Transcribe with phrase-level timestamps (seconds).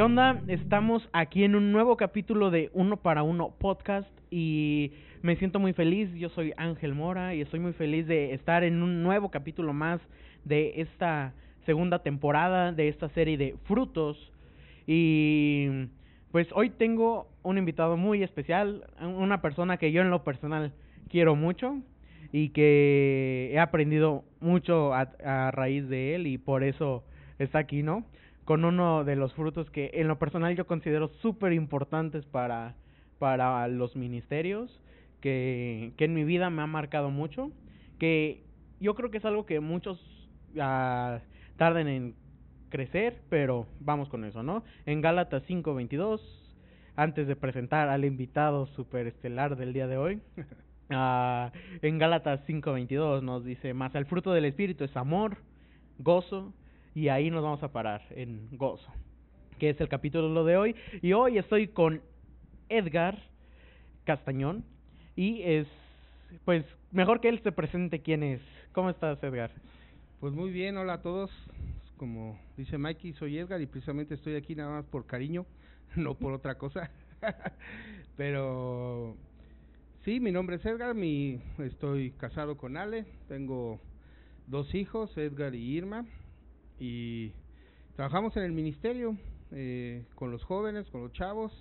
[0.00, 0.40] ¿Qué onda?
[0.48, 5.74] Estamos aquí en un nuevo capítulo de Uno para Uno podcast y me siento muy
[5.74, 6.10] feliz.
[6.14, 10.00] Yo soy Ángel Mora y estoy muy feliz de estar en un nuevo capítulo más
[10.46, 11.34] de esta
[11.66, 14.32] segunda temporada de esta serie de frutos.
[14.86, 15.68] Y
[16.32, 20.72] pues hoy tengo un invitado muy especial, una persona que yo en lo personal
[21.10, 21.76] quiero mucho
[22.32, 27.04] y que he aprendido mucho a, a raíz de él y por eso
[27.38, 28.06] está aquí, ¿no?
[28.44, 32.74] Con uno de los frutos que en lo personal yo considero súper importantes para,
[33.18, 34.82] para los ministerios,
[35.20, 37.50] que, que en mi vida me ha marcado mucho,
[37.98, 38.42] que
[38.80, 40.00] yo creo que es algo que muchos
[40.56, 41.20] uh,
[41.56, 42.14] tarden en
[42.70, 44.64] crecer, pero vamos con eso, ¿no?
[44.86, 46.20] En Gálatas 5:22,
[46.96, 50.20] antes de presentar al invitado superestelar del día de hoy,
[50.90, 51.50] uh,
[51.82, 55.36] en Gálatas 5:22 nos dice, más el fruto del Espíritu es amor,
[55.98, 56.54] gozo,
[56.94, 58.90] y ahí nos vamos a parar en gozo,
[59.58, 60.76] que es el capítulo de hoy.
[61.02, 62.02] Y hoy estoy con
[62.68, 63.18] Edgar
[64.04, 64.64] Castañón
[65.16, 65.68] y es,
[66.44, 68.40] pues, mejor que él se presente quién es.
[68.72, 69.50] ¿Cómo estás, Edgar?
[70.20, 71.30] Pues muy bien, hola a todos.
[71.96, 75.46] Como dice Mikey, soy Edgar y precisamente estoy aquí nada más por cariño,
[75.96, 76.90] no por otra cosa.
[78.16, 79.16] Pero
[80.04, 83.78] sí, mi nombre es Edgar, mi, estoy casado con Ale, tengo
[84.46, 86.06] dos hijos, Edgar y Irma
[86.80, 87.32] y
[87.94, 89.16] trabajamos en el ministerio
[89.52, 91.52] eh, con los jóvenes, con los chavos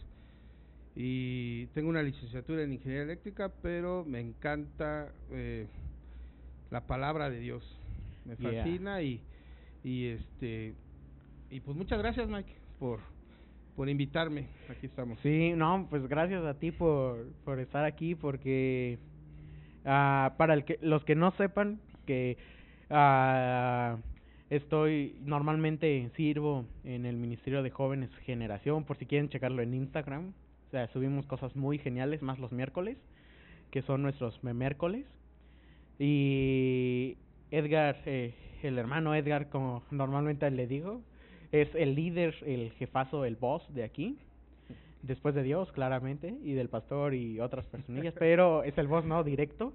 [0.95, 5.67] y tengo una licenciatura en ingeniería eléctrica, pero me encanta eh,
[6.71, 7.63] la palabra de Dios,
[8.25, 9.21] me fascina y
[9.83, 10.73] y este
[11.49, 12.99] y pues muchas gracias Mike por
[13.75, 15.17] por invitarme, aquí estamos.
[15.21, 18.99] Sí, no, pues gracias a ti por por estar aquí porque
[19.83, 22.37] uh, para el que los que no sepan que
[22.89, 23.97] uh,
[24.49, 30.33] Estoy, normalmente sirvo en el Ministerio de Jóvenes Generación, por si quieren checarlo en Instagram.
[30.67, 32.97] O sea, subimos cosas muy geniales, más los miércoles,
[33.69, 35.05] que son nuestros memércoles.
[35.99, 37.17] Y
[37.51, 38.33] Edgar, eh,
[38.63, 41.01] el hermano Edgar, como normalmente le digo,
[41.51, 44.17] es el líder, el jefazo, el boss de aquí
[45.01, 49.23] después de Dios, claramente, y del pastor y otras personillas, pero es el voz, ¿no?
[49.23, 49.73] Directo.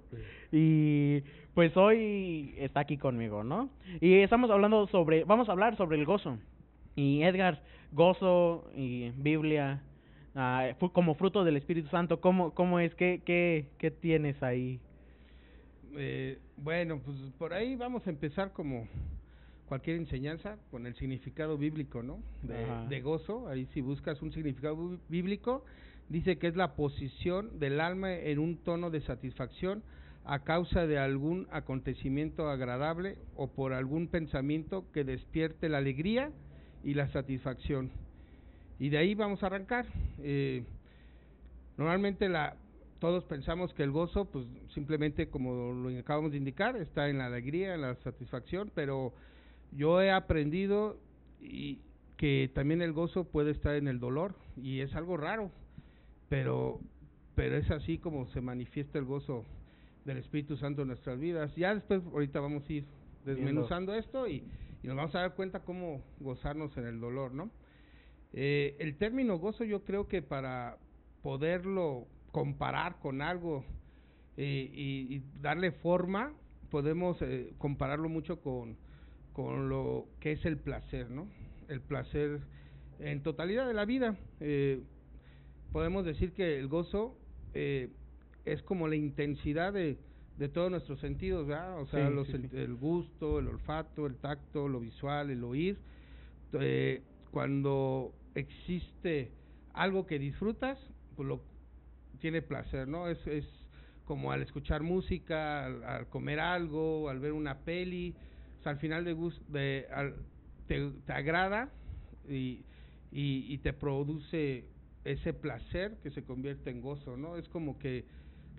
[0.51, 1.21] Y
[1.53, 3.69] pues hoy está aquí conmigo, ¿no?
[4.01, 6.37] Y estamos hablando sobre, vamos a hablar sobre el gozo.
[6.95, 9.81] Y Edgar, gozo y Biblia,
[10.35, 12.93] uh, como fruto del Espíritu Santo, ¿cómo, cómo es?
[12.95, 14.79] ¿Qué, qué, qué tienes ahí?
[15.97, 18.87] Eh, bueno, pues por ahí vamos a empezar como
[19.67, 22.19] cualquier enseñanza con el significado bíblico, ¿no?
[22.43, 25.65] De, gozo, ahí si buscas un significado bíblico,
[26.09, 29.83] dice que es la posición del alma en un tono de satisfacción
[30.23, 36.31] a causa de algún acontecimiento agradable o por algún pensamiento que despierte la alegría
[36.83, 37.91] y la satisfacción.
[38.79, 39.85] Y de ahí vamos a arrancar.
[40.19, 40.63] Eh,
[41.77, 42.55] normalmente la,
[42.99, 47.27] todos pensamos que el gozo, pues simplemente como lo acabamos de indicar, está en la
[47.27, 49.13] alegría, en la satisfacción, pero
[49.75, 50.97] yo he aprendido
[51.41, 51.79] y
[52.17, 55.51] que también el gozo puede estar en el dolor y es algo raro,
[56.29, 56.79] pero
[57.35, 59.43] pero es así como se manifiesta el gozo
[60.05, 61.53] del Espíritu Santo en nuestras vidas.
[61.55, 62.85] Ya después ahorita vamos a ir
[63.25, 64.43] desmenuzando esto y,
[64.81, 67.51] y, nos vamos a dar cuenta cómo gozarnos en el dolor, ¿no?
[68.31, 70.77] Eh, el término gozo yo creo que para
[71.21, 73.65] poderlo comparar con algo
[74.37, 76.33] eh, y, y, darle forma
[76.69, 78.77] podemos eh, compararlo mucho con
[79.35, 81.27] con lo que es el placer, ¿no?
[81.67, 82.39] El placer
[82.99, 84.15] en totalidad de la vida.
[84.39, 84.81] Eh,
[85.73, 87.17] podemos decir que el gozo
[87.53, 87.89] eh,
[88.45, 89.97] es como la intensidad de,
[90.37, 91.81] de todos nuestros sentidos, ¿verdad?
[91.81, 95.77] O sea, los, El, gusto, el olfato, el tacto, lo visual, el oír.
[96.53, 99.33] Eh, cuando existe
[99.73, 100.79] algo que disfrutas,
[101.17, 101.41] pues lo
[102.19, 103.09] tiene placer, ¿no?
[103.09, 103.45] Es, es
[104.05, 108.15] como al escuchar música, al comer algo, al ver una peli,
[108.67, 109.15] al final de,
[109.49, 109.87] de
[110.67, 111.69] te, te, agrada
[112.27, 112.63] y,
[113.11, 114.65] y, te produce
[115.03, 117.37] ese placer que se convierte en gozo, ¿no?
[117.37, 118.05] Es como que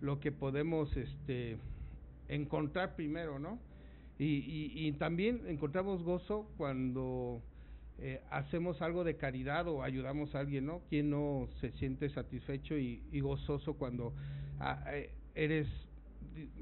[0.00, 1.58] lo que podemos este
[2.28, 3.58] encontrar primero, ¿no?
[4.18, 7.42] Y, y, también encontramos gozo cuando
[7.98, 10.82] eh, hacemos algo de caridad o ayudamos a alguien, ¿no?
[10.88, 14.14] ¿Quién no se siente satisfecho y, gozoso cuando
[14.58, 15.66] ah, eh, eres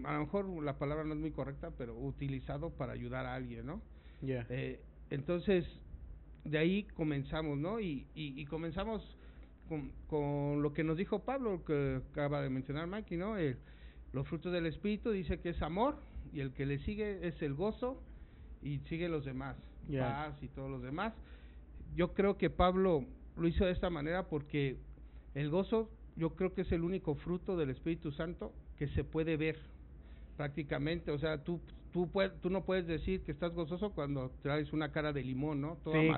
[0.04, 3.66] a lo mejor la palabra no es muy correcta, pero utilizado para ayudar a alguien,
[3.66, 3.80] ¿no?
[4.22, 4.80] Eh,
[5.10, 5.66] entonces,
[6.44, 7.80] de ahí comenzamos, ¿no?
[7.80, 9.02] Y, y, comenzamos
[9.68, 13.36] con, con, lo que nos dijo Pablo, que acaba de mencionar Mikey, ¿no?
[13.36, 13.58] El,
[14.12, 15.96] los frutos del Espíritu dice que es amor,
[16.32, 18.00] y el que le sigue es el gozo,
[18.62, 19.56] y sigue los demás,
[19.98, 21.12] paz y todos los demás.
[21.94, 23.04] Yo creo que Pablo
[23.36, 24.78] lo hizo de esta manera porque
[25.34, 29.36] el gozo yo creo que es el único fruto del Espíritu Santo que se puede
[29.36, 29.58] ver
[30.36, 31.60] prácticamente, o sea, tú
[31.92, 32.10] tú
[32.40, 35.76] tú no puedes decir que estás gozoso cuando traes una cara de limón, ¿no?
[35.84, 36.08] Todo sí,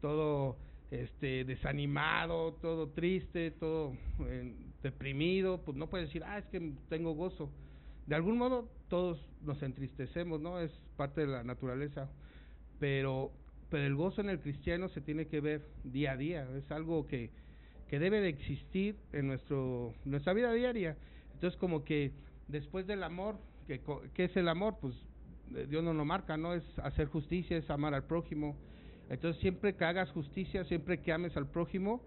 [0.00, 0.56] todo
[0.90, 3.94] este desanimado, todo triste, todo
[4.26, 7.50] eh, deprimido, pues no puedes decir, "Ah, es que tengo gozo."
[8.06, 10.60] De algún modo todos nos entristecemos, ¿no?
[10.60, 12.10] Es parte de la naturaleza.
[12.78, 13.32] Pero
[13.70, 17.06] pero el gozo en el cristiano se tiene que ver día a día, es algo
[17.06, 17.30] que
[17.88, 20.96] que debe de existir en nuestro nuestra vida diaria.
[21.42, 22.12] Entonces como que
[22.46, 23.34] después del amor,
[23.66, 23.80] que
[24.14, 24.76] ¿qué es el amor?
[24.80, 24.94] Pues
[25.56, 26.54] eh, Dios nos lo marca, ¿no?
[26.54, 28.56] Es hacer justicia, es amar al prójimo.
[29.10, 32.00] Entonces siempre que hagas justicia, siempre que ames al prójimo,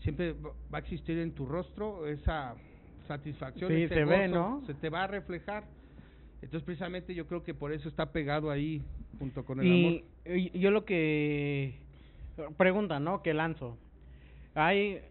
[0.00, 2.56] siempre va a existir en tu rostro esa
[3.06, 4.60] satisfacción, sí, se ve, ¿no?
[4.66, 5.68] se te va a reflejar.
[6.42, 8.82] Entonces precisamente yo creo que por eso está pegado ahí
[9.20, 10.36] junto con el y, amor.
[10.36, 11.78] Y yo lo que
[12.56, 13.22] pregunta, ¿no?
[13.22, 13.78] Que lanzo.
[14.56, 15.02] Hay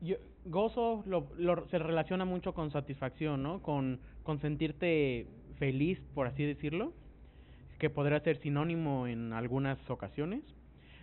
[0.00, 3.62] yo, gozo lo, lo, se relaciona mucho con satisfacción, ¿no?
[3.62, 5.26] Con, con sentirte
[5.58, 6.92] feliz, por así decirlo,
[7.78, 10.42] que podría ser sinónimo en algunas ocasiones,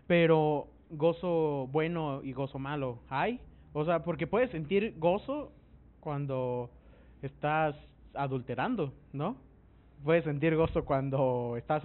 [0.07, 3.39] pero gozo bueno y gozo malo hay,
[3.74, 5.51] o sea, porque puedes sentir gozo
[6.00, 6.71] cuando
[7.21, 7.75] estás
[8.13, 9.38] adulterando, ¿no?
[10.03, 11.83] Puedes sentir gozo cuando estás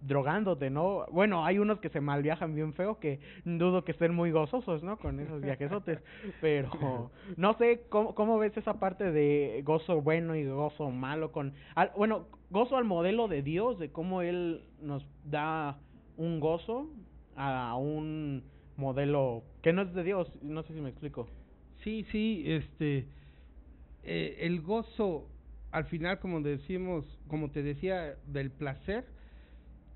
[0.00, 1.06] drogándote, ¿no?
[1.10, 4.98] Bueno, hay unos que se malviajan bien feo que dudo que estén muy gozosos, ¿no?
[4.98, 6.00] Con esos viajesotes,
[6.40, 11.54] pero no sé cómo, cómo ves esa parte de gozo bueno y gozo malo con
[11.74, 15.78] al, bueno, gozo al modelo de Dios, de cómo él nos da
[16.16, 16.88] un gozo
[17.36, 18.44] a un
[18.76, 21.26] modelo que no es de Dios, no sé si me explico.
[21.82, 23.06] Sí, sí, este
[24.02, 25.28] eh, el gozo
[25.76, 29.04] al final, como decimos, como te decía, del placer,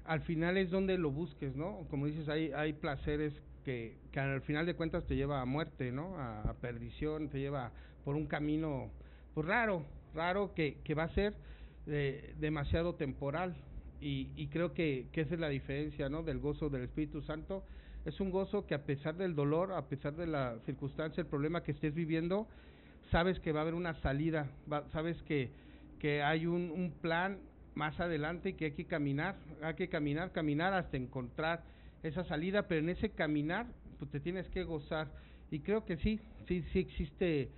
[0.04, 1.86] al final es donde lo busques, ¿no?
[1.88, 3.32] Como dices, hay, hay placeres
[3.64, 6.18] que, que al final de cuentas te lleva a muerte, ¿no?
[6.18, 7.72] A, perdición, te lleva
[8.04, 8.90] por un camino,
[9.32, 11.32] pues raro, raro que, que va a ser
[11.86, 13.56] eh, demasiado temporal.
[14.02, 16.22] Y, y creo que, que esa es la diferencia, ¿no?
[16.22, 17.64] Del gozo del Espíritu Santo.
[18.04, 21.62] Es un gozo que a pesar del dolor, a pesar de la circunstancia, el problema
[21.62, 22.46] que estés viviendo,
[23.10, 24.46] sabes que va a haber una salida,
[24.92, 25.48] sabes que
[26.00, 27.38] que hay un, un plan
[27.74, 31.62] más adelante que hay que caminar, hay que caminar, caminar hasta encontrar
[32.02, 33.66] esa salida, pero en ese caminar
[33.98, 35.12] pues te tienes que gozar.
[35.50, 36.18] Y creo que sí,
[36.48, 37.50] sí, sí existe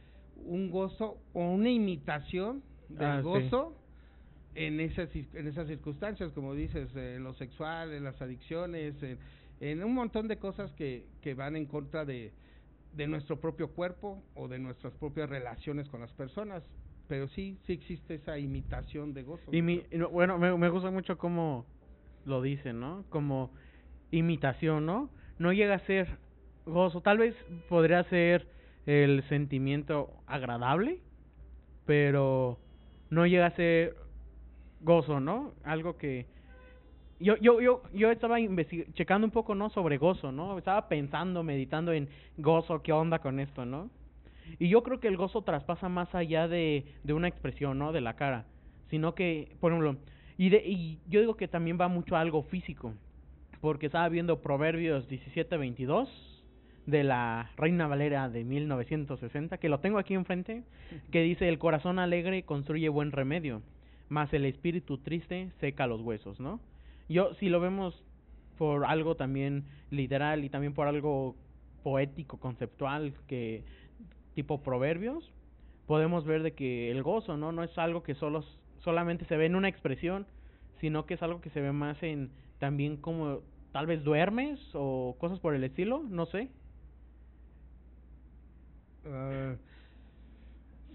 [0.44, 3.76] un gozo o una imitación del ah, gozo
[4.54, 9.18] en esas en esas circunstancias, como dices, en lo sexual, en las adicciones, en,
[9.60, 12.32] en un montón de cosas que, que van en contra de,
[12.94, 16.62] de nuestro propio cuerpo o de nuestras propias relaciones con las personas
[17.12, 19.54] pero sí, sí existe esa imitación de gozo.
[19.54, 19.82] Y mi,
[20.12, 21.66] bueno, me, me gusta mucho cómo
[22.24, 23.04] lo dicen, ¿no?
[23.10, 23.50] Como
[24.10, 25.10] imitación, ¿no?
[25.38, 26.08] No llega a ser
[26.64, 27.36] gozo, tal vez
[27.68, 28.48] podría ser
[28.86, 31.00] el sentimiento agradable,
[31.84, 32.58] pero
[33.10, 33.94] no llega a ser
[34.80, 35.52] gozo, ¿no?
[35.64, 36.24] Algo que
[37.20, 38.38] yo yo yo yo estaba
[38.94, 39.68] checando un poco, ¿no?
[39.68, 40.56] sobre gozo, ¿no?
[40.56, 43.90] Estaba pensando, meditando en gozo, qué onda con esto, ¿no?
[44.58, 47.92] Y yo creo que el gozo traspasa más allá de, de una expresión, ¿no?
[47.92, 48.46] De la cara,
[48.88, 49.96] sino que, por ejemplo,
[50.36, 52.94] y, de, y yo digo que también va mucho a algo físico,
[53.60, 56.08] porque estaba viendo Proverbios 17-22
[56.86, 60.64] de la Reina Valera de 1960, que lo tengo aquí enfrente,
[61.10, 63.62] que dice, el corazón alegre construye buen remedio,
[64.08, 66.60] mas el espíritu triste seca los huesos, ¿no?
[67.08, 68.04] Yo, si lo vemos
[68.58, 71.36] por algo también literal y también por algo
[71.82, 73.64] poético, conceptual, que
[74.34, 75.32] tipo proverbios,
[75.86, 77.52] podemos ver de que el gozo, ¿no?
[77.52, 78.44] No es algo que solo,
[78.78, 80.26] solamente se ve en una expresión,
[80.80, 83.40] sino que es algo que se ve más en también como
[83.72, 86.48] tal vez duermes o cosas por el estilo, no sé.
[89.04, 89.56] Uh,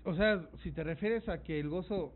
[0.10, 2.13] o sea, si te refieres a que el gozo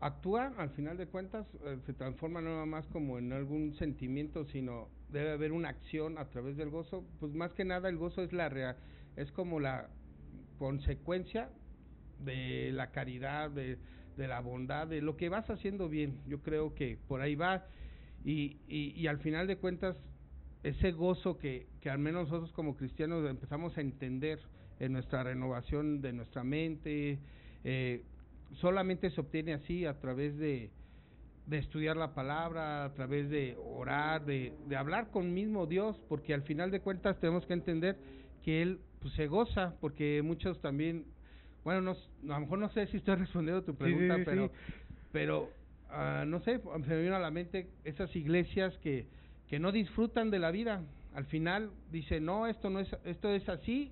[0.00, 4.88] actúa, al final de cuentas, eh, se transforma no más como en algún sentimiento, sino
[5.08, 8.32] debe haber una acción a través del gozo, pues más que nada el gozo es
[8.32, 8.76] la real,
[9.16, 9.88] es como la
[10.60, 11.48] consecuencia
[12.22, 13.78] de la caridad, de,
[14.18, 16.20] de la bondad, de lo que vas haciendo bien.
[16.28, 17.64] Yo creo que por ahí va
[18.22, 19.96] y, y, al final de cuentas
[20.62, 24.38] ese gozo que, que al menos nosotros como cristianos empezamos a entender
[24.80, 27.18] en nuestra renovación de nuestra mente,
[27.64, 28.02] eh,
[28.60, 30.68] solamente se obtiene así a través de,
[31.46, 36.34] de estudiar la palabra, a través de orar, de, de hablar con mismo Dios, porque
[36.34, 37.96] al final de cuentas tenemos que entender
[38.44, 41.04] que Él pues se goza porque muchos también
[41.64, 41.92] bueno no,
[42.32, 44.50] a lo mejor no sé si estoy respondiendo a tu pregunta pero
[45.12, 45.50] pero
[45.90, 49.06] uh, no sé se me vino a la mente esas iglesias que
[49.50, 53.48] que no disfrutan de la vida Al final dice, no, esto no es, esto es
[53.48, 53.90] así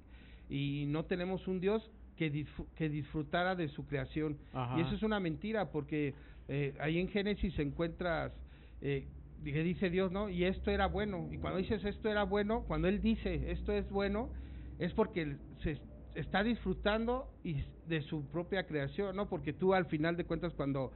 [0.49, 2.47] y no tenemos un Dios que,
[2.77, 4.39] que disfrutara de su creación.
[4.77, 6.15] Y eso es una mentira porque
[6.47, 8.33] eh, ahí en Génesis encuentras
[8.81, 9.09] eh,
[9.45, 10.29] que dice Dios, ¿no?
[10.29, 11.29] Y esto era bueno.
[11.33, 14.31] Y cuando dices esto era bueno, cuando Él dice esto es bueno,
[14.79, 15.79] es porque se
[16.15, 19.29] está disfrutando y de su propia creación, ¿no?
[19.29, 20.93] Porque tú al final de cuentas cuando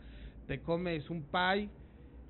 [0.46, 1.70] te comes un pie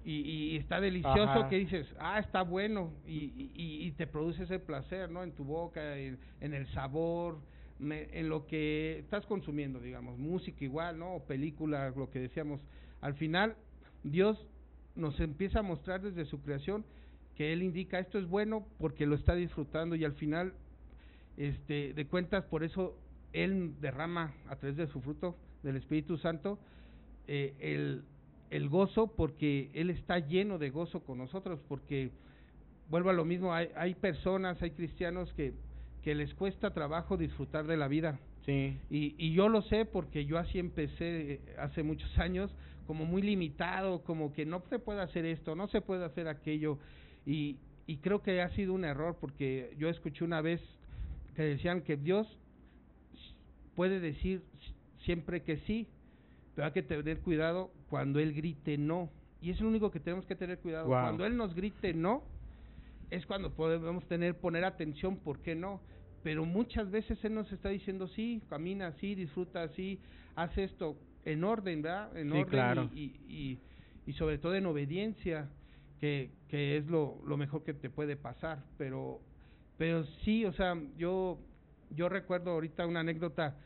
[0.04, 5.22] y, está delicioso, que dices, ah, está bueno, y, y, te produce ese placer, ¿no?
[5.22, 7.40] En tu boca, en, el sabor,
[7.78, 11.14] en lo que estás consumiendo, digamos, música igual, ¿no?
[11.14, 12.60] O películas, lo que decíamos.
[13.00, 13.54] Al final,
[14.02, 14.44] Dios
[14.96, 16.84] nos empieza a mostrar desde su creación
[17.36, 20.52] que Él indica esto es bueno porque lo está disfrutando y al final,
[21.36, 22.96] este, de cuentas, por eso
[23.32, 26.58] Él derrama a través de su fruto del Espíritu Santo
[27.26, 28.02] eh, el,
[28.50, 32.10] el gozo porque Él está lleno de gozo con nosotros, porque
[32.88, 35.54] vuelvo a lo mismo, hay, hay personas, hay cristianos que,
[36.02, 38.18] que les cuesta trabajo disfrutar de la vida.
[38.44, 38.76] Sí.
[38.90, 42.54] Y, y yo lo sé porque yo así empecé eh, hace muchos años,
[42.86, 46.78] como muy limitado, como que no se puede hacer esto, no se puede hacer aquello.
[47.24, 50.60] Y, y creo que ha sido un error porque yo escuché una vez
[51.34, 52.26] que decían que Dios
[53.74, 54.42] puede decir
[55.04, 55.86] siempre que sí,
[56.54, 59.10] pero hay que tener cuidado cuando Él grite no.
[59.40, 60.86] Y es lo único que tenemos que tener cuidado.
[60.86, 62.22] Cuando Él nos grite no,
[63.10, 65.80] es cuando podemos tener, poner atención, ¿por qué no?
[66.22, 69.98] Pero muchas veces Él nos está diciendo, sí, camina así, disfruta así,
[70.36, 72.16] haz esto en orden, ¿verdad?
[72.16, 73.58] En orden y, y,
[74.06, 75.48] y, sobre todo en obediencia,
[76.00, 78.62] que, que es lo, lo mejor que te puede pasar.
[78.78, 79.20] Pero,
[79.78, 81.38] pero sí, o sea, yo,
[81.90, 83.56] yo recuerdo ahorita una anécdota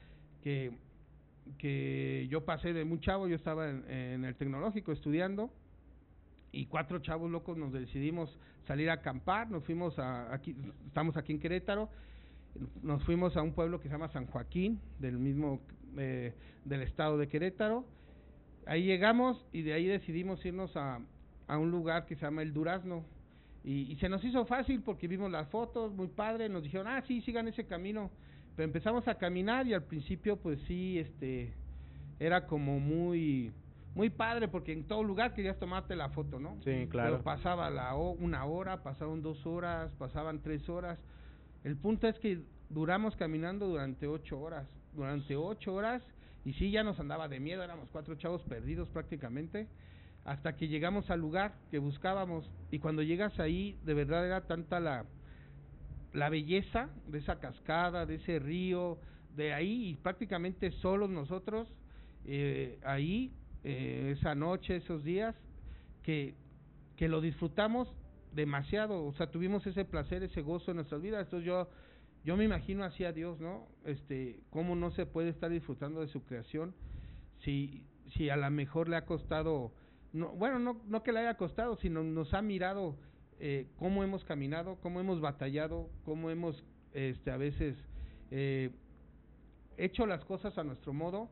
[0.42, 0.72] que
[1.58, 5.50] que yo pasé de muy chavo, yo estaba en, el tecnológico estudiando
[6.52, 11.32] y cuatro chavos locos nos decidimos salir a acampar, nos fuimos a, aquí, estamos aquí
[11.32, 11.88] en Querétaro,
[12.82, 15.60] nos fuimos a un pueblo que se llama San Joaquín, del mismo,
[15.96, 16.34] eh,
[16.64, 17.84] del estado de Querétaro,
[18.66, 21.00] ahí llegamos y de ahí decidimos irnos a,
[21.46, 23.04] a un lugar que se llama El Durazno,
[23.66, 27.02] y, y, se nos hizo fácil porque vimos las fotos, muy padre, nos dijeron, ah,
[27.08, 28.12] sí, sigan ese camino,
[28.54, 31.52] pero empezamos a caminar y al principio pues sí, este,
[32.20, 33.52] era como muy,
[33.96, 36.56] muy padre porque en todo lugar querías tomarte la foto, ¿no?
[36.62, 37.11] Sí, claro.
[37.11, 40.99] Pero pasaba la una hora, pasaron dos horas, pasaban tres horas.
[41.64, 46.04] El punto es que duramos caminando durante ocho horas, durante ocho horas
[46.44, 49.66] y sí ya nos andaba de miedo, éramos cuatro chavos perdidos prácticamente
[50.26, 52.50] hasta que llegamos al lugar que buscábamos.
[52.71, 55.06] Y cuando llegas ahí de verdad era tanta la
[56.16, 58.99] la belleza de esa cascada, de ese río,
[59.37, 61.68] de ahí, y prácticamente solos nosotros,
[62.25, 63.33] eh, ahí,
[63.64, 65.37] eh, esa noche, esos días,
[66.02, 66.35] que,
[66.97, 67.95] que lo disfrutamos
[68.33, 71.68] demasiado, o sea, tuvimos ese placer, ese gozo en nuestras vidas, entonces yo,
[72.25, 73.68] yo me imagino así a Dios, ¿no?
[73.85, 76.75] Este, cómo no se puede estar disfrutando de su creación
[77.45, 77.85] si,
[78.16, 79.73] si a lo mejor le ha costado,
[80.16, 82.96] no, bueno, no, no que le haya costado, sino nos ha mirado
[83.38, 87.76] eh, cómo hemos caminado, cómo hemos batallado, cómo hemos este, a veces
[88.30, 88.70] eh,
[89.76, 91.28] hecho las cosas a nuestro modo,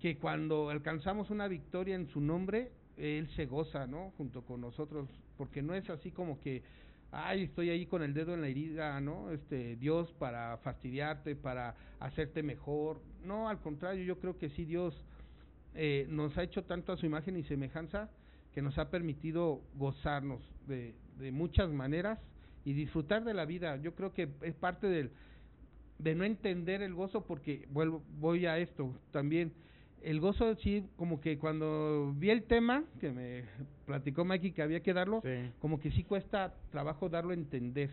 [0.00, 4.12] que cuando alcanzamos una victoria en su nombre, Él se goza, ¿no?
[4.16, 6.64] Junto con nosotros, porque no es así como que,
[7.12, 9.30] ay, estoy ahí con el dedo en la herida, ¿no?
[9.30, 13.00] Este, Dios para fastidiarte, para hacerte mejor.
[13.24, 15.04] No, al contrario, yo creo que sí Dios
[15.74, 18.10] eh, nos ha hecho tanto a su imagen y semejanza
[18.52, 22.18] que nos ha permitido gozarnos de, de muchas maneras
[22.64, 23.76] y disfrutar de la vida.
[23.76, 25.10] Yo creo que es parte del,
[26.02, 29.52] de no entender el gozo porque vuelvo voy a esto también
[30.02, 33.44] el gozo sí como que cuando vi el tema que me
[33.86, 35.22] platicó Mikey que había que darlo
[35.58, 37.90] como que sí cuesta trabajo darlo a entender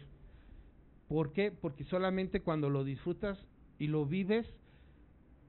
[1.09, 1.51] ¿por qué?
[1.51, 3.37] porque solamente cuando lo disfrutas
[3.77, 4.45] y lo vives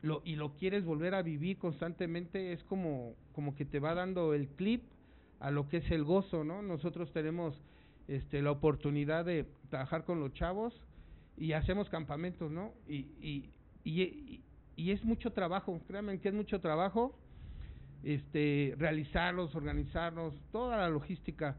[0.02, 4.34] lo y lo quieres volver a vivir constantemente es como como que te va dando
[4.34, 4.82] el clip
[5.40, 6.62] a lo que es el gozo, ¿no?
[6.62, 7.60] Nosotros tenemos
[8.08, 10.74] este, la oportunidad de trabajar con los chavos
[11.36, 12.72] y hacemos campamentos, ¿no?
[12.88, 13.50] Y, y,
[13.84, 14.40] y,
[14.74, 17.16] y es mucho trabajo, créanme que es mucho trabajo
[18.02, 21.56] este, realizarlos, organizarnos, toda la logística.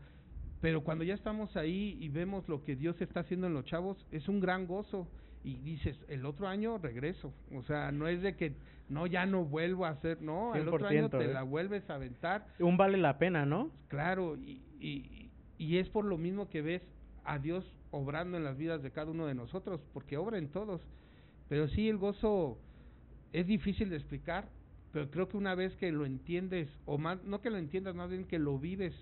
[0.61, 4.05] Pero cuando ya estamos ahí y vemos lo que Dios está haciendo en los chavos,
[4.11, 5.07] es un gran gozo.
[5.43, 7.33] Y dices, el otro año regreso.
[7.53, 8.53] O sea, no es de que
[8.89, 11.33] no, ya no vuelvo a hacer, no, el otro año te ¿eh?
[11.33, 12.45] la vuelves a aventar.
[12.59, 13.71] Un vale la pena, ¿no?
[13.87, 16.81] Claro, y, y, y es por lo mismo que ves
[17.23, 20.81] a Dios obrando en las vidas de cada uno de nosotros, porque obra en todos.
[21.47, 22.57] Pero sí, el gozo
[23.33, 24.49] es difícil de explicar,
[24.91, 28.09] pero creo que una vez que lo entiendes, o más, no que lo entiendas, más
[28.09, 28.93] bien que lo vives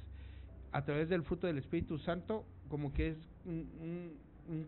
[0.71, 4.13] a través del fruto del Espíritu Santo, como que es un, un,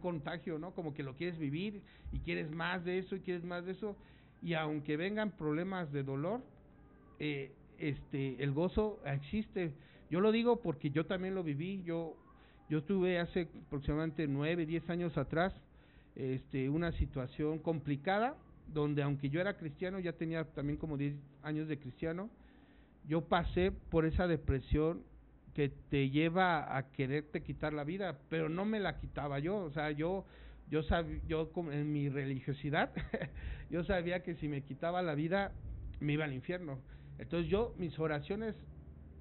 [0.02, 0.72] contagio, ¿no?
[0.72, 1.82] Como que lo quieres vivir
[2.12, 3.96] y quieres más de eso y quieres más de eso.
[4.42, 6.42] Y aunque vengan problemas de dolor,
[7.20, 9.72] eh, este, el gozo existe.
[10.10, 11.84] Yo lo digo porque yo también lo viví.
[11.84, 12.16] Yo,
[12.70, 15.54] yo tuve hace aproximadamente nueve, diez años atrás,
[16.16, 18.36] este, una situación complicada
[18.74, 22.30] donde aunque yo era cristiano, ya tenía también como 10 años de cristiano,
[23.08, 25.02] yo pasé por esa depresión
[25.60, 29.72] que te lleva a quererte quitar la vida, pero no me la quitaba yo, o
[29.72, 30.26] sea, yo
[30.70, 32.94] yo sabía, yo en mi religiosidad,
[33.70, 35.52] yo sabía que si me quitaba la vida
[36.00, 36.80] me iba al infierno.
[37.18, 38.56] Entonces yo mis oraciones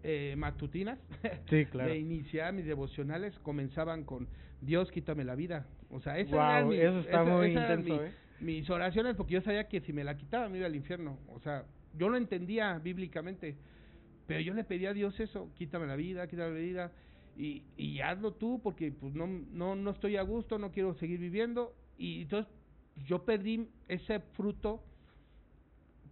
[0.04, 1.00] eh, matutinas
[1.50, 1.90] sí, claro.
[1.90, 4.28] de iniciar mis devocionales comenzaban con
[4.60, 5.66] Dios quítame la vida.
[5.90, 6.36] O sea, eso
[7.00, 8.12] está muy intenso, ¿eh?
[8.38, 11.18] mis oraciones porque yo sabía que si me la quitaba me iba al infierno.
[11.34, 11.64] O sea,
[11.94, 13.56] yo lo entendía bíblicamente,
[14.28, 16.92] pero yo le pedía a Dios eso, quítame la vida, quítame la vida
[17.36, 21.18] y, y hazlo tú porque pues no, no, no estoy a gusto, no quiero seguir
[21.18, 22.52] viviendo y entonces
[23.06, 24.84] yo perdí ese fruto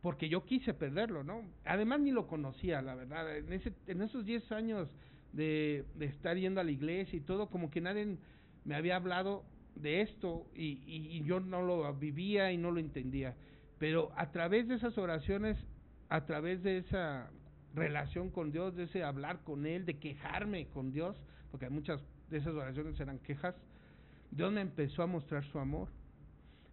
[0.01, 1.43] porque yo quise perderlo, ¿no?
[1.65, 3.37] Además ni lo conocía, la verdad.
[3.37, 4.89] En, ese, en esos 10 años
[5.33, 8.17] de, estar yendo a la iglesia y todo, como que nadie
[8.65, 9.45] me había hablado
[9.75, 13.35] de esto y, yo no lo vivía y no lo entendía.
[13.79, 15.59] Pero a través de esas oraciones,
[16.09, 17.31] a través de esa
[17.77, 21.17] relación con Dios, de ese hablar con Él, de quejarme con Dios,
[21.51, 23.55] porque muchas de esas oraciones eran quejas,
[24.31, 25.89] Dios me empezó a mostrar su amor.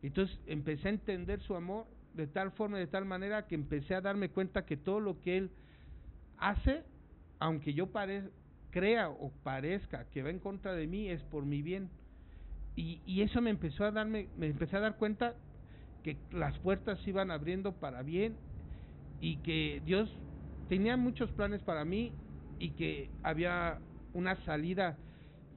[0.01, 4.01] Entonces empecé a entender su amor de tal forma, de tal manera que empecé a
[4.01, 5.51] darme cuenta que todo lo que Él
[6.38, 6.83] hace,
[7.39, 8.29] aunque yo pare
[8.72, 11.89] crea o parezca que va en contra de mí, es por mi bien
[12.75, 15.36] y, y eso me empezó a darme, me empecé a dar cuenta
[16.01, 18.36] que las puertas se iban abriendo para bien
[19.19, 20.10] y que Dios
[20.69, 22.13] tenía muchos planes para mí
[22.60, 23.80] y que había
[24.13, 24.97] una salida.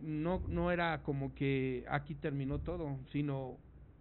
[0.03, 3.57] No no era como que aquí terminó todo sino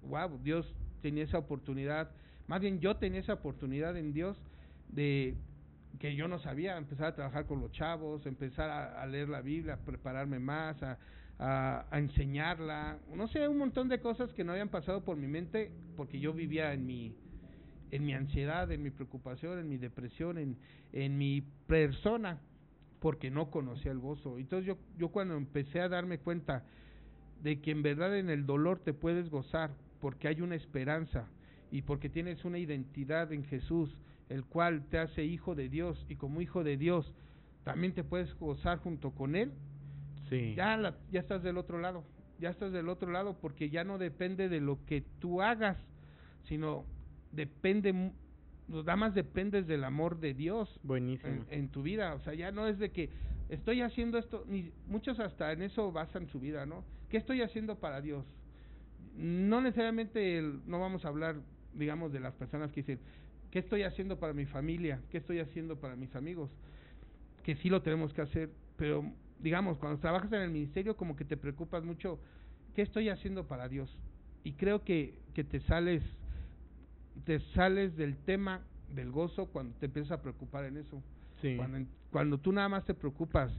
[0.10, 0.65] wow Dios
[1.02, 2.12] tenía esa oportunidad.
[2.48, 4.38] Más bien yo tenía esa oportunidad en Dios
[4.89, 5.36] de
[6.00, 9.41] que yo no sabía empezar a trabajar con los chavos empezar a, a leer la
[9.41, 10.98] Biblia a prepararme más a,
[11.39, 15.72] a, enseñarla, no sé, un montón de cosas que no habían pasado por mi mente
[15.96, 17.15] porque yo vivía en mi
[17.91, 20.58] en mi ansiedad, en mi preocupación, en mi depresión, en,
[20.93, 22.39] en mi persona,
[23.00, 24.38] porque no conocía el gozo.
[24.38, 26.63] Entonces yo, yo cuando empecé a darme cuenta
[27.43, 31.28] de que en verdad en el dolor te puedes gozar, porque hay una esperanza
[31.71, 33.95] y porque tienes una identidad en Jesús,
[34.30, 37.13] el cual te hace hijo de Dios y como hijo de Dios
[37.63, 39.52] también te puedes gozar junto con Él,
[40.56, 42.04] ya, ya estás del otro lado,
[42.39, 45.78] ya estás del otro lado porque ya no depende de lo que tú hagas,
[46.43, 46.86] sino
[47.36, 48.12] depende,
[48.67, 51.45] nada más dependes del amor de Dios Buenísimo.
[51.50, 53.10] En, tu vida, o sea, ya no es de que
[53.50, 56.84] estoy haciendo esto, ni muchos hasta en eso basan su vida, ¿no?
[57.10, 58.26] ¿Qué estoy haciendo para Dios?
[59.15, 61.36] No necesariamente no vamos a hablar,
[61.74, 63.00] digamos, de las personas que dicen,
[63.52, 65.02] ¿qué estoy haciendo para mi familia?
[65.10, 66.50] ¿Qué estoy haciendo para mis amigos?
[67.43, 69.06] Que sí lo tenemos que hacer, pero
[69.39, 72.19] digamos, cuando trabajas en el ministerio como que te preocupas mucho,
[72.74, 73.95] ¿qué estoy haciendo para Dios?
[74.43, 76.02] Y creo que, que te sales
[77.26, 78.62] te sales del tema
[78.94, 81.02] del gozo cuando te empiezas a preocupar en eso.
[81.58, 83.52] Cuando, cuando tú nada más te preocupas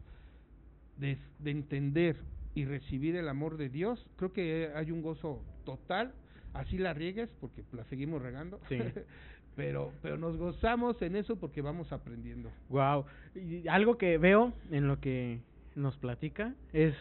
[0.97, 2.17] de, de entender
[2.55, 6.13] y recibir el amor de Dios, creo que hay un gozo total,
[6.53, 8.79] así la riegues, porque la seguimos regando, sí.
[9.57, 12.51] pero pero nos gozamos en eso porque vamos aprendiendo.
[12.71, 15.41] Wow, y algo que veo en lo que
[15.77, 16.95] nos platica es...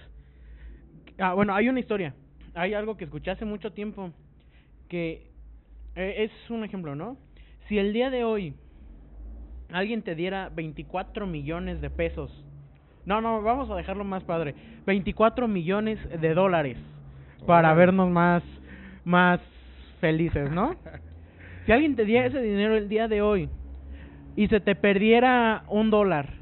[1.17, 2.13] Ah, bueno, hay una historia.
[2.54, 4.12] Hay algo que escuché hace mucho tiempo
[4.89, 5.34] que
[5.95, 7.17] eh, es un ejemplo, ¿no?
[7.67, 8.53] Si el día de hoy
[9.71, 12.45] alguien te diera 24 millones de pesos,
[13.05, 14.55] no, no, vamos a dejarlo más padre,
[14.86, 16.77] 24 millones de dólares
[17.45, 18.43] para vernos más,
[19.03, 19.39] más
[19.99, 20.75] felices, ¿no?
[21.65, 23.49] Si alguien te diera ese dinero el día de hoy
[24.36, 26.36] y se te perdiera un dólar,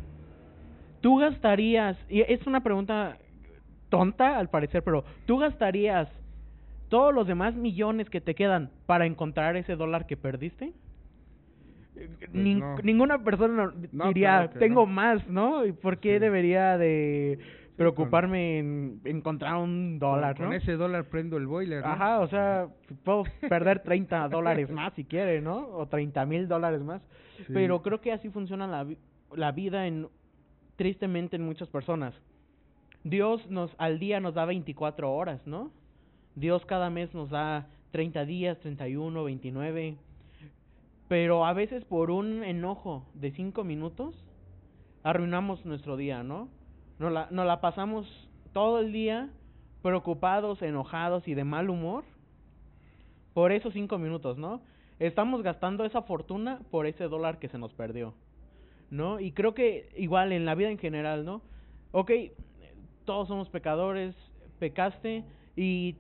[1.00, 3.18] tú gastarías, y es una pregunta
[3.88, 6.10] tonta al parecer, pero tú gastarías
[6.90, 10.74] todos los demás millones que te quedan para encontrar ese dólar que perdiste?
[11.94, 15.66] Pues ninguna persona diría, tengo más, ¿no?
[15.66, 17.40] ¿Y por qué debería de
[17.76, 22.68] preocuparme en encontrar un dólar, con, ese dólar prendo el boiler, Ajá, o sea,
[23.04, 25.68] puedo perder 30 dólares más si quiere, ¿no?
[25.70, 27.02] O 30 mil dólares más.
[27.52, 28.86] Pero creo que así funciona la,
[29.36, 30.08] la vida en
[30.76, 32.14] tristemente en muchas personas.
[33.04, 35.72] Dios nos al día nos da 24 horas, ¿no?
[36.36, 39.98] Dios cada mes nos da 30 días, 31, 29.
[41.08, 44.16] Pero a veces por un enojo de 5 minutos
[45.04, 46.50] arruinamos nuestro día, ¿no?
[47.00, 48.08] nos la, pasamos
[48.54, 49.30] todo el día
[49.82, 52.06] preocupados, enojados y de mal humor
[53.34, 54.62] por esos cinco minutos, ¿no?
[55.00, 58.14] Estamos gastando esa fortuna por ese dólar que se nos perdió,
[58.90, 59.20] ¿no?
[59.20, 61.42] Y creo que igual en la vida en general, ¿no?
[61.92, 62.12] Ok,
[63.06, 64.16] todos somos pecadores,
[64.60, 65.96] pecaste y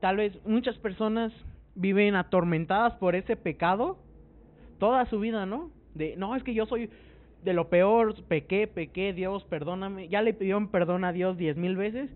[0.00, 1.32] tal vez muchas personas
[1.74, 3.98] viven atormentadas por ese pecado
[4.78, 5.70] toda su vida, ¿no?
[5.94, 6.90] De, no, es que yo soy
[7.44, 10.08] de lo peor, pequé, pequé, Dios, perdóname.
[10.08, 12.10] Ya le pidieron perdón a Dios diez mil veces.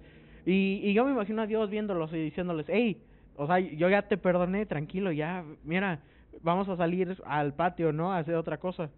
[0.46, 3.00] Y, yo me imagino a Dios viéndolos y diciéndoles, hey,
[3.36, 6.00] o sea, yo ya te perdoné, tranquilo, ya, mira,
[6.42, 8.12] vamos a salir al patio, ¿no?
[8.12, 8.90] A hacer otra cosa.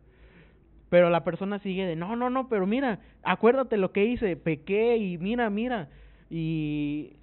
[0.89, 4.97] Pero la persona sigue de, no, no, no, pero mira, acuérdate lo que hice, pequé
[4.97, 5.89] y mira, mira.
[6.31, 7.15] Y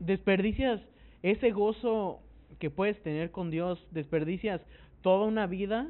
[0.00, 0.80] desperdicias
[1.22, 2.20] ese gozo
[2.58, 4.60] que puedes tener con Dios, desperdicias
[5.02, 5.88] toda una vida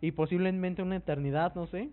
[0.00, 1.90] y posiblemente una eternidad, no sé,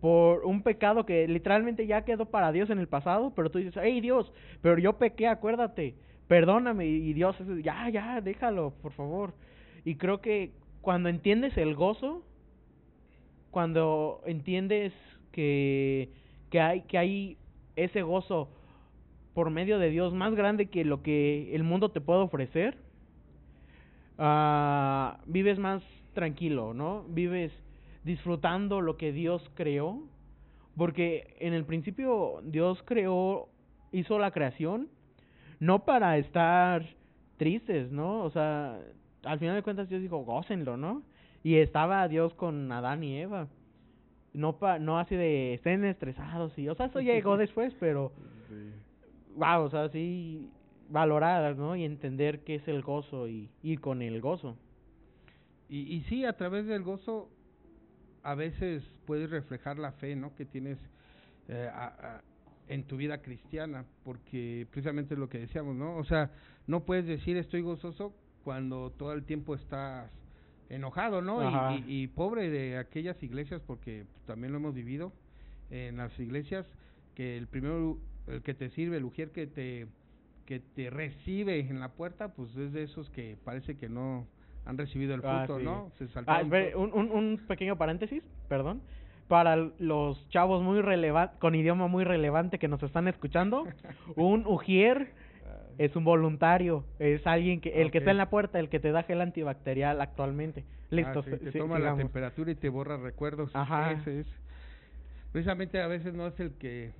[0.00, 3.74] por un pecado que literalmente ya quedó para Dios en el pasado, pero tú dices,
[3.80, 5.94] hey Dios, pero yo pequé, acuérdate,
[6.26, 9.34] perdóname, y Dios, ya, ya, déjalo, por favor.
[9.84, 12.24] Y creo que cuando entiendes el gozo,
[13.50, 14.92] cuando entiendes
[15.32, 16.10] que,
[16.50, 17.38] que, hay, que hay
[17.76, 18.48] ese gozo
[19.34, 22.76] por medio de Dios más grande que lo que el mundo te puede ofrecer,
[24.18, 25.82] uh, vives más
[26.14, 27.04] tranquilo, ¿no?
[27.08, 27.52] Vives
[28.04, 30.02] disfrutando lo que Dios creó,
[30.76, 33.48] porque en el principio Dios creó,
[33.92, 34.88] hizo la creación,
[35.58, 36.84] no para estar
[37.36, 38.24] tristes, ¿no?
[38.24, 38.78] O sea,
[39.24, 41.02] al final de cuentas Dios dijo, gócenlo, ¿no?
[41.42, 43.48] Y estaba Dios con Adán y Eva.
[44.32, 48.12] No pa, no así de estén estresados y, o sea, eso llegó después, pero
[49.36, 50.48] wow, o sea, sí
[50.88, 51.76] valorar, ¿no?
[51.76, 54.56] Y entender qué es el gozo y ir con el gozo.
[55.68, 57.28] Y, y sí, a través del gozo
[58.22, 60.34] a veces puedes reflejar la fe, ¿no?
[60.34, 60.78] Que tienes
[61.48, 61.70] eh,
[62.68, 65.96] en tu vida cristiana, porque precisamente es lo que decíamos, ¿no?
[65.96, 66.30] O sea,
[66.66, 68.14] no puedes decir estoy gozoso
[68.44, 70.10] cuando todo el tiempo estás
[70.68, 71.76] enojado, ¿no?
[71.76, 75.12] Y, y, pobre de aquellas iglesias, porque también lo hemos vivido
[75.70, 76.66] en las iglesias,
[77.14, 79.86] que el primero, el que te sirve, el ujier que te,
[80.46, 84.26] que te recibe en la puerta, pues es de esos que parece que no
[84.64, 85.90] han recibido el ah, fruto, ¿no?
[85.98, 86.42] Se ah,
[86.76, 88.82] un, un, un pequeño paréntesis, perdón
[89.30, 90.82] para los chavos muy
[91.38, 93.64] con idioma muy relevante que nos están escuchando,
[94.16, 95.12] un ujier
[95.78, 98.90] es un voluntario, es alguien que, el que está en la puerta, el que te
[98.92, 100.64] da gel antibacterial actualmente.
[100.90, 101.20] Listo.
[101.20, 103.50] Ah, te toma la temperatura y te borra recuerdos.
[103.54, 103.92] Ajá.
[103.92, 104.26] Ese es.
[105.32, 106.92] Precisamente a veces no es el que,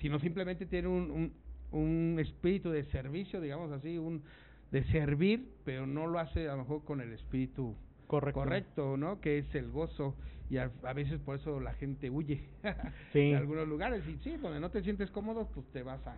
[0.00, 1.32] sino simplemente tiene un, un,
[1.72, 4.22] un espíritu de servicio, digamos así, un
[4.70, 9.20] de servir, pero no lo hace a lo mejor con el espíritu correcto, correcto ¿no?
[9.20, 10.16] Que es el gozo
[10.48, 12.40] y a, veces por eso la gente huye
[13.12, 13.30] sí.
[13.30, 16.16] de algunos lugares y sí, donde no te sientes cómodo, pues te vas a,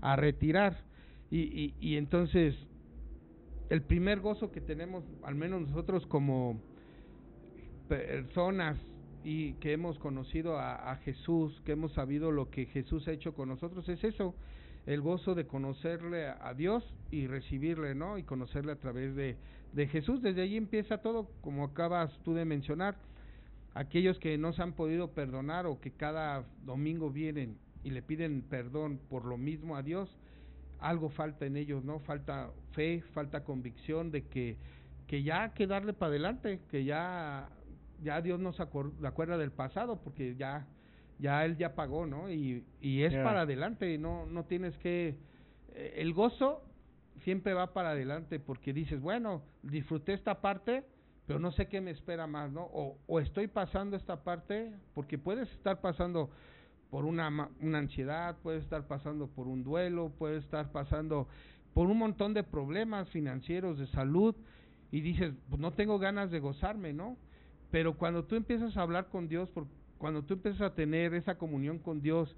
[0.00, 0.76] a retirar.
[1.30, 2.54] Y, y, y entonces,
[3.70, 6.60] el primer gozo que tenemos, al menos nosotros como
[7.88, 8.78] personas
[9.24, 13.48] y que hemos conocido a, Jesús, que hemos sabido lo que Jesús ha hecho con
[13.48, 14.34] nosotros, es eso,
[14.86, 18.18] el gozo de conocerle a, Dios y recibirle, ¿no?
[18.18, 19.36] Y conocerle a través de,
[19.72, 20.20] de Jesús.
[20.20, 22.96] Desde allí empieza todo, como acabas tú de mencionar.
[23.72, 28.42] Aquellos que no se han podido perdonar o que cada domingo vienen y le piden
[28.42, 30.08] perdón por lo mismo a Dios,
[30.80, 32.00] algo falta en ellos, ¿no?
[32.00, 34.56] Falta fe, falta convicción de que,
[35.06, 37.48] que ya hay que darle para adelante, que ya,
[38.04, 40.66] ya Dios no se acuerda del pasado, porque ya,
[41.18, 42.30] ya Él ya pagó, ¿no?
[42.30, 45.16] Y, y es para adelante, no, no tienes que...
[45.74, 46.62] Eh, el gozo
[47.24, 50.84] siempre va para adelante porque dices, bueno, disfruté esta parte,
[51.26, 52.62] pero no sé qué me espera más, ¿no?
[52.62, 56.30] O, o estoy pasando esta parte, porque puedes estar pasando
[56.90, 61.26] por una, una ansiedad, puede estar pasando por un duelo, puede estar pasando
[61.72, 64.36] por un montón de problemas financieros, de salud,
[64.92, 67.16] y dices, pues no tengo ganas de gozarme, ¿no?
[67.74, 69.66] Pero cuando tú empiezas a hablar con Dios, por,
[69.98, 72.36] cuando tú empiezas a tener esa comunión con Dios,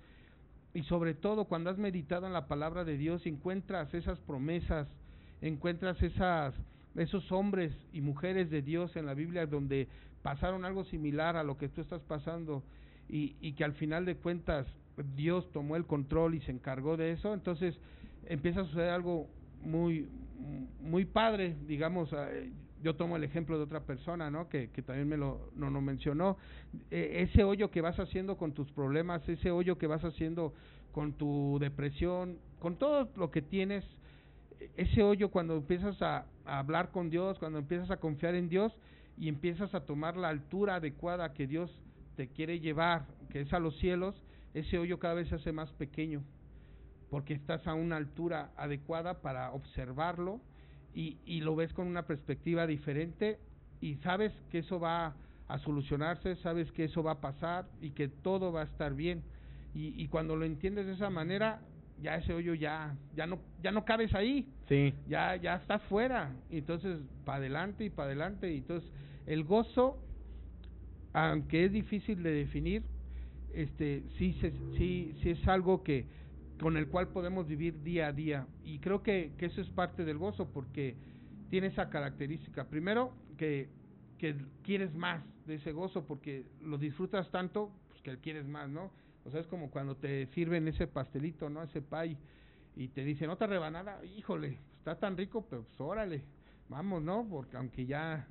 [0.72, 4.88] y sobre todo cuando has meditado en la palabra de Dios, encuentras esas promesas,
[5.42, 6.55] encuentras esas,
[6.94, 9.88] esos hombres y mujeres de Dios en la Biblia donde
[10.22, 12.62] pasaron algo similar a lo que tú estás pasando,
[13.07, 14.66] y, y que al final de cuentas
[15.16, 17.79] Dios tomó el control y se encargó de eso, entonces
[18.25, 19.29] empieza a suceder algo
[19.62, 20.09] muy
[20.81, 22.51] muy padre, digamos, eh,
[22.83, 24.49] yo tomo el ejemplo de otra persona, ¿no?
[24.49, 26.37] Que, también me lo no, no mencionó,
[26.91, 30.55] e, ese hoyo que vas haciendo con tus problemas, ese hoyo que vas haciendo
[30.93, 33.85] con tu depresión, con todo lo que tienes,
[34.77, 38.73] ese hoyo cuando empiezas a, a hablar con Dios, cuando empiezas a confiar en Dios
[39.19, 41.71] y empiezas a tomar la altura adecuada que Dios
[42.17, 44.15] te quiere llevar, que es a los cielos,
[44.55, 46.23] ese hoyo cada vez se hace más pequeño
[47.11, 50.41] porque estás a una altura adecuada para observarlo
[50.97, 53.39] y, y lo ves con una perspectiva diferente
[53.83, 55.15] y sabes que eso va
[55.47, 59.23] a solucionarse, sabes que eso va a pasar y que todo va a estar bien.
[59.75, 61.61] Y, y cuando lo entiendes de esa manera,
[62.01, 64.49] ya ese hoyo ya ya no ya no cabes ahí.
[64.69, 64.95] Sí.
[65.07, 66.35] Ya ya estás fuera.
[66.51, 68.91] Y entonces para adelante y para adelante y entonces
[69.27, 70.03] el gozo
[71.13, 72.83] aunque es difícil de definir,
[73.55, 76.07] este sí se, sí sí es algo que
[76.61, 80.05] con el cual podemos vivir día a día y creo que, que eso es parte
[80.05, 80.97] del gozo porque
[81.51, 82.69] tiene esa característica.
[82.69, 83.69] Primero que
[84.19, 88.90] que quieres más de ese gozo porque lo disfrutas tanto pues que quieres más, ¿no?
[89.25, 91.62] O sea, es como cuando te sirven ese pastelito, ¿no?
[91.62, 92.16] Ese pay
[92.77, 96.23] y te dicen, otra rebanada, híjole, está tan rico, pero pues órale,
[96.69, 97.27] vamos, ¿no?
[97.29, 98.29] Porque aunque ya,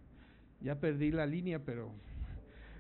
[0.61, 1.91] ya perdí la línea, pero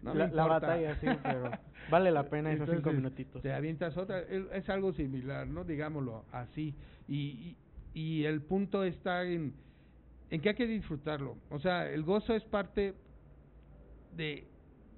[0.01, 1.51] no la, la batalla, sí, pero
[1.89, 3.41] vale la pena esos cinco minutitos.
[3.41, 5.63] Te avientas otra, es, algo similar, ¿no?
[5.63, 6.75] Digámoslo así.
[7.07, 7.57] Y,
[7.93, 9.53] y, y el punto está en,
[10.29, 11.37] en que hay que disfrutarlo.
[11.49, 12.93] O sea, el gozo es parte
[14.15, 14.47] de,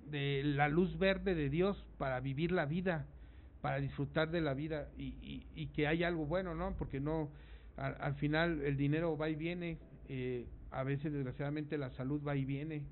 [0.09, 3.05] de la luz verde de Dios para vivir la vida,
[3.61, 6.75] para disfrutar de la vida y, y, y que hay algo bueno, ¿no?
[6.77, 7.29] Porque no,
[7.75, 9.77] al, al final el dinero va y viene,
[10.09, 12.83] eh, a veces desgraciadamente la salud va y viene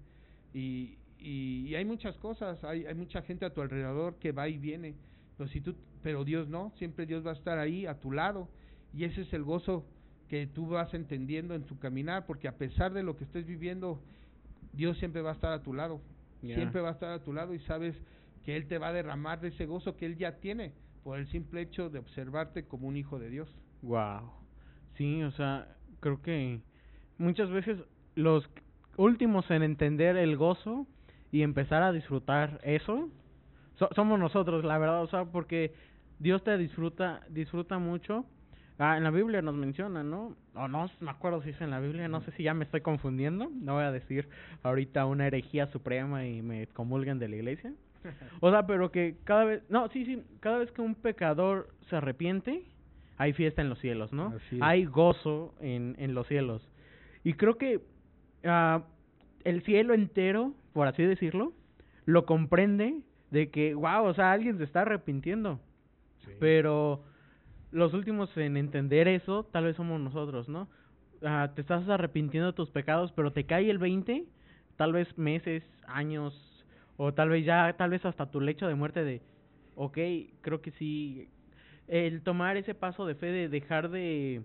[0.53, 4.47] y, y, y, hay muchas cosas, hay, hay mucha gente a tu alrededor que va
[4.47, 4.95] y viene,
[5.37, 8.49] pero, si tú, pero Dios no, siempre Dios va a estar ahí a tu lado
[8.93, 9.85] y ese es el gozo
[10.29, 14.01] que tú vas entendiendo en tu caminar, porque a pesar de lo que estés viviendo,
[14.73, 16.01] Dios siempre va a estar a tu lado
[16.53, 17.95] siempre va a estar a tu lado y sabes
[18.43, 21.27] que Él te va a derramar de ese gozo que Él ya tiene por el
[21.27, 23.49] simple hecho de observarte como un hijo de Dios.
[23.81, 24.31] Wow.
[24.97, 26.61] Sí, o sea, creo que
[27.17, 27.79] muchas veces
[28.15, 28.47] los
[28.97, 30.87] últimos en entender el gozo
[31.31, 33.09] y empezar a disfrutar eso
[33.93, 35.73] somos nosotros, la verdad, o sea, porque
[36.19, 38.25] Dios te disfruta disfruta mucho
[38.77, 40.35] Ah, en la Biblia nos menciona, ¿no?
[40.53, 42.81] O no me acuerdo si es en la Biblia, no sé si ya me estoy
[42.81, 43.49] confundiendo.
[43.49, 44.27] No voy a decir
[44.63, 47.73] ahorita una herejía suprema y me comulguen de la iglesia.
[48.39, 51.95] O sea, pero que cada vez, no, sí, sí, cada vez que un pecador se
[51.95, 52.63] arrepiente,
[53.17, 54.31] hay fiesta en los cielos, ¿no?
[54.61, 56.61] Hay gozo en, en los cielos.
[57.23, 58.81] Y creo que uh,
[59.43, 61.53] el cielo entero, por así decirlo,
[62.03, 62.99] lo comprende
[63.31, 65.61] de que, wow, o sea, alguien se está arrepintiendo.
[66.37, 67.05] Pero
[67.71, 70.67] los últimos en entender eso, tal vez somos nosotros, ¿no?
[71.23, 74.25] Ah, te estás arrepintiendo de tus pecados, pero te cae el 20,
[74.75, 76.65] tal vez meses, años,
[76.97, 79.21] o tal vez ya, tal vez hasta tu lecho de muerte de,
[79.75, 79.97] ok,
[80.41, 81.29] creo que sí,
[81.87, 84.41] el tomar ese paso de fe de dejar de,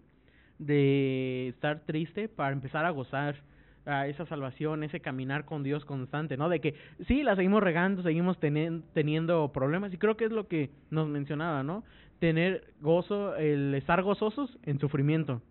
[0.58, 3.42] de estar triste para empezar a gozar
[3.86, 6.48] a esa salvación, ese caminar con Dios constante, ¿no?
[6.48, 6.74] De que
[7.06, 11.62] sí, la seguimos regando, seguimos teniendo problemas y creo que es lo que nos mencionaba,
[11.62, 11.84] ¿no?
[12.18, 15.42] Tener gozo, el estar gozosos en sufrimiento.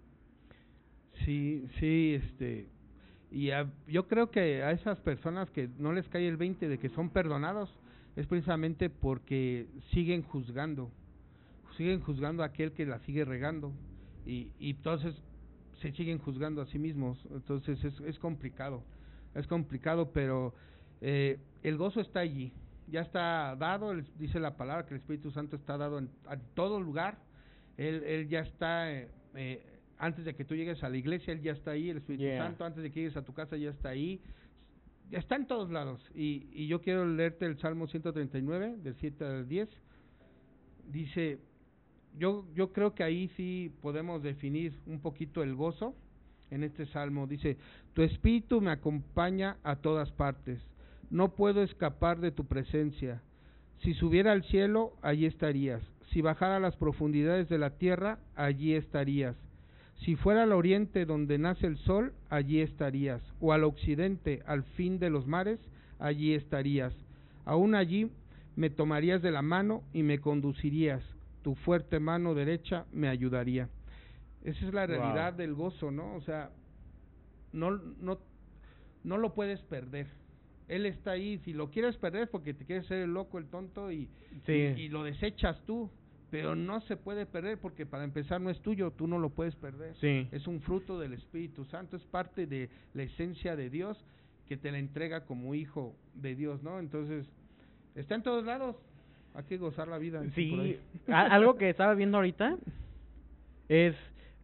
[1.25, 2.67] Sí, sí, este,
[3.31, 3.49] y
[3.87, 7.09] yo creo que a esas personas que no les cae el 20 de que son
[7.09, 7.73] perdonados
[8.15, 10.89] es precisamente porque siguen juzgando,
[11.77, 13.71] siguen juzgando a aquel que la sigue regando
[14.25, 15.15] y, y entonces
[15.81, 18.83] se siguen juzgando a sí mismos, entonces es, es complicado,
[19.35, 20.53] es complicado, pero
[21.01, 22.51] eh, el gozo está allí,
[22.87, 26.09] ya está dado, dice la palabra que el Espíritu Santo está dado en,
[26.53, 27.19] todo lugar,
[27.77, 29.63] él, él ya está, eh, eh,
[29.97, 32.65] antes de que tú llegues a la iglesia, él ya está ahí, el Espíritu Santo,
[32.65, 34.21] antes de que llegues a tu casa, ya está ahí,
[35.11, 39.47] está en todos lados, y, y yo quiero leerte el Salmo 139, del 7 al
[39.47, 39.69] 10,
[40.91, 41.39] dice,
[42.17, 45.93] yo, yo creo que ahí sí podemos definir un poquito el gozo
[46.51, 47.27] en este salmo.
[47.27, 47.57] Dice,
[47.93, 50.59] tu espíritu me acompaña a todas partes,
[51.09, 53.21] no puedo escapar de tu presencia.
[53.81, 55.81] Si subiera al cielo, allí estarías.
[56.11, 59.35] Si bajara a las profundidades de la tierra, allí estarías.
[60.03, 63.21] Si fuera al oriente donde nace el sol, allí estarías.
[63.39, 65.59] O al occidente, al fin de los mares,
[65.99, 66.93] allí estarías.
[67.45, 68.09] Aún allí
[68.55, 71.01] me tomarías de la mano y me conducirías
[71.41, 73.69] tu fuerte mano derecha me ayudaría.
[74.43, 76.15] Esa es la realidad del gozo, ¿no?
[76.15, 76.49] O sea,
[77.51, 78.19] no, no,
[79.03, 80.07] no lo puedes perder.
[80.67, 83.91] Él está ahí, si lo quieres perder porque te quieres ser el loco, el tonto
[83.91, 84.07] y,
[84.47, 85.89] y, lo desechas tú,
[86.29, 89.55] pero no se puede perder porque para empezar no es tuyo, tú no lo puedes
[89.55, 89.95] perder.
[89.95, 90.27] Sí.
[90.31, 93.97] Es un fruto del Espíritu Santo, es parte de la esencia de Dios
[94.47, 96.79] que te la entrega como hijo de Dios, ¿no?
[96.79, 97.27] Entonces,
[97.95, 98.75] está en todos lados,
[99.33, 100.21] hay que gozar la vida.
[100.35, 102.57] Sí, algo que estaba viendo ahorita
[103.67, 103.95] es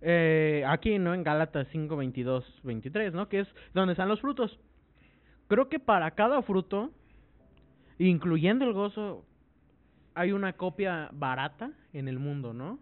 [0.02, 1.14] eh, aquí, ¿no?
[1.14, 3.28] En Gálatas 5, 22, 23, ¿no?
[3.28, 4.60] Que es donde están los frutos.
[5.48, 6.92] Creo que para cada fruto,
[7.98, 9.26] incluyendo el gozo,
[10.14, 12.80] hay una copia barata en el mundo, ¿no?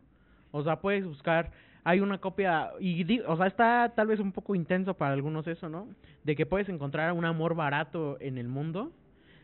[0.51, 1.51] O sea, puedes buscar,
[1.83, 5.67] hay una copia, y o sea, está tal vez un poco intenso para algunos eso,
[5.67, 5.87] ¿no?
[6.23, 8.91] De que puedes encontrar un amor barato en el mundo,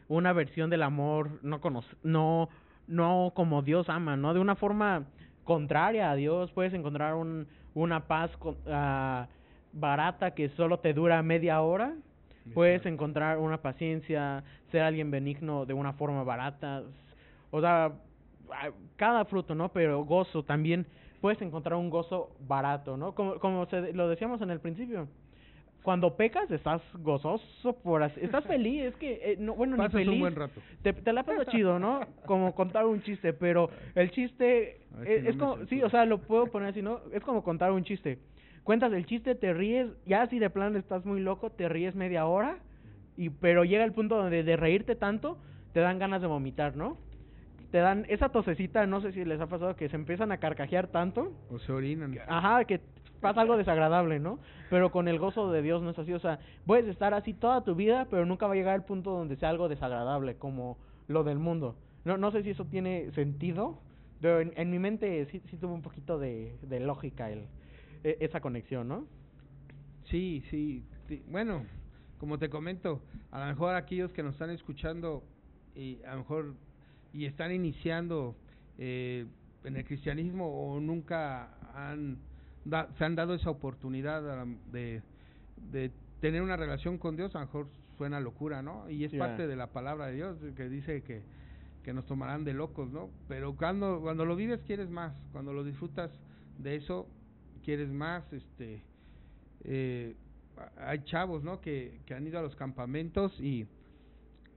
[0.10, 2.50] una versión del amor no conoce, no,
[2.88, 4.34] no como Dios ama, ¿no?
[4.34, 5.06] De una forma
[5.46, 9.26] contraria a Dios, puedes encontrar un, una paz uh,
[9.72, 11.94] barata que solo te dura media hora,
[12.54, 16.84] puedes encontrar una paciencia, ser alguien benigno de una forma barata,
[17.52, 17.92] o sea,
[18.96, 19.70] cada fruto, ¿no?
[19.70, 20.88] Pero gozo también,
[21.22, 23.14] puedes encontrar un gozo barato, ¿no?
[23.14, 25.08] Como, como se, lo decíamos en el principio.
[25.84, 30.10] Cuando pecas estás gozoso por así, estás feliz, es que eh, no bueno ni feliz.
[30.10, 30.62] un buen rato.
[30.82, 32.02] Te, te la pasas chido, ¿no?
[32.26, 36.70] Como contar un chiste, pero el chiste es, como sí, o sea, lo puedo poner
[36.70, 37.00] así, ¿no?
[37.14, 38.20] Es como contar un chiste
[38.70, 42.28] cuentas el chiste, te ríes, ya si de plano estás muy loco, te ríes media
[42.28, 42.60] hora,
[43.18, 45.40] y pero llega el punto donde de reírte tanto,
[45.74, 46.96] te dan ganas de vomitar, ¿no?
[47.72, 50.86] Te dan esa tosecita, no sé si les ha pasado que se empiezan a carcajear
[50.86, 51.34] tanto.
[51.50, 52.16] O se orinan.
[52.28, 52.80] Ajá, que
[53.20, 54.40] pasa algo desagradable, ¿no?
[54.70, 57.64] Pero con el gozo de Dios no es así, o sea, puedes estar así toda
[57.64, 60.78] tu vida, pero nunca va a llegar el punto donde sea algo desagradable, como
[61.08, 61.76] lo del mundo.
[62.06, 63.80] No, no sé si eso tiene sentido,
[64.22, 67.46] pero en, mi mente sí, sí tuvo un poquito de, de lógica el,
[68.04, 69.06] e, esa conexión, ¿no?
[70.06, 70.84] Sí, sí,
[71.30, 71.66] Bueno,
[72.18, 73.02] como te comento,
[73.32, 75.24] a lo mejor aquellos que nos están escuchando
[75.76, 76.56] y a lo mejor
[77.14, 78.36] y están iniciando
[78.78, 79.26] eh,
[79.64, 82.18] en el cristianismo o nunca han
[82.98, 85.02] se han dado esa oportunidad de,
[85.72, 87.68] de tener una relación con Dios, a lo mejor
[87.98, 88.90] suena locura, ¿no?
[88.90, 91.22] Y es parte de la palabra de Dios que dice que,
[91.84, 93.10] que nos tomarán de locos, ¿no?
[93.28, 96.12] Pero cuando, cuando lo vives quieres más, cuando lo disfrutas
[96.58, 97.08] de eso,
[97.64, 98.84] quieres más, este,
[99.64, 100.16] eh,
[100.78, 101.62] hay chavos, ¿no?
[101.62, 103.68] Que, que han ido a los campamentos y,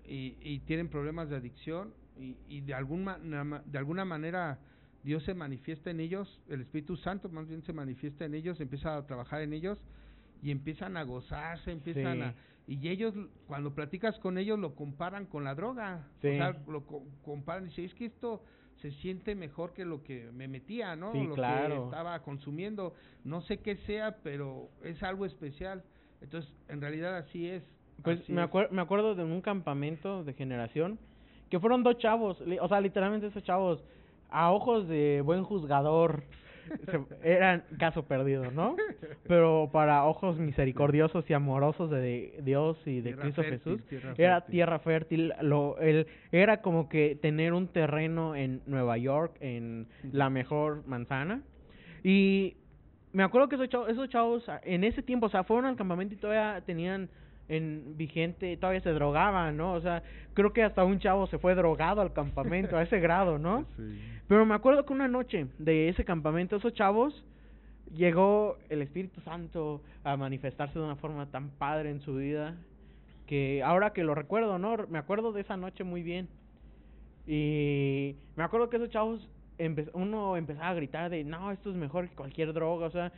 [0.05, 3.19] y, y tienen problemas de adicción y, y de alguna
[3.65, 4.59] de alguna manera
[5.03, 8.97] Dios se manifiesta en ellos, el Espíritu Santo más bien se manifiesta en ellos, empieza
[8.97, 9.79] a trabajar en ellos
[10.43, 12.35] y empiezan a gozarse, empiezan a
[12.67, 13.15] y ellos
[13.47, 16.85] cuando platicas con ellos lo comparan con la droga, o sea, lo
[17.23, 18.43] comparan y dicen, es que esto
[18.81, 21.13] se siente mejor que lo que me metía, ¿no?
[21.13, 22.95] lo que estaba consumiendo.
[23.25, 25.83] No sé qué sea, pero es algo especial.
[26.21, 27.63] Entonces, en realidad así es.
[28.03, 30.99] Pues me, me acuerdo de un campamento de generación
[31.51, 33.85] que fueron dos chavos, o sea, literalmente esos chavos,
[34.33, 36.25] a ojos de buen juzgador,
[37.23, 38.77] eran caso perdido, ¿no?
[39.27, 43.81] Pero para ojos misericordiosos y amorosos de Dios y de Cristo Jesús,
[44.17, 45.33] era tierra fértil.
[45.43, 51.43] Lo, el, era como que tener un terreno en Nueva York, en la mejor manzana.
[52.03, 52.57] Y
[53.13, 56.15] me acuerdo que esos chavos, esos chavos en ese tiempo, o sea, fueron al campamento
[56.15, 57.09] y todavía tenían
[57.53, 59.75] en vigente, todavía se drogaban, ¿no?
[59.75, 60.03] O sea,
[60.35, 63.67] creo que hasta un chavo se fue drogado al campamento a ese grado, ¿no?
[64.29, 67.25] Pero me acuerdo que una noche de ese campamento, esos chavos,
[67.95, 72.57] llegó el Espíritu Santo a manifestarse de una forma tan padre en su vida
[73.27, 74.77] que ahora que lo recuerdo, ¿no?
[74.89, 76.29] Me acuerdo de esa noche muy bien.
[77.27, 79.29] Y me acuerdo que esos chavos,
[79.93, 83.13] uno empezaba a gritar de, no, esto es mejor que cualquier droga, o sea,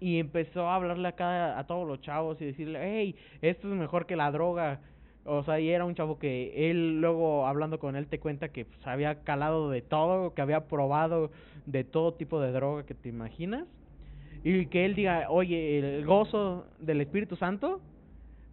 [0.00, 3.78] y empezó a hablarle a, cada, a todos los chavos y decirle, hey, esto es
[3.78, 4.80] mejor que la droga.
[5.24, 8.64] O sea, y era un chavo que él luego hablando con él te cuenta que
[8.64, 11.30] pues, había calado de todo, que había probado
[11.66, 13.68] de todo tipo de droga que te imaginas.
[14.42, 17.82] Y que él diga, oye, el gozo del Espíritu Santo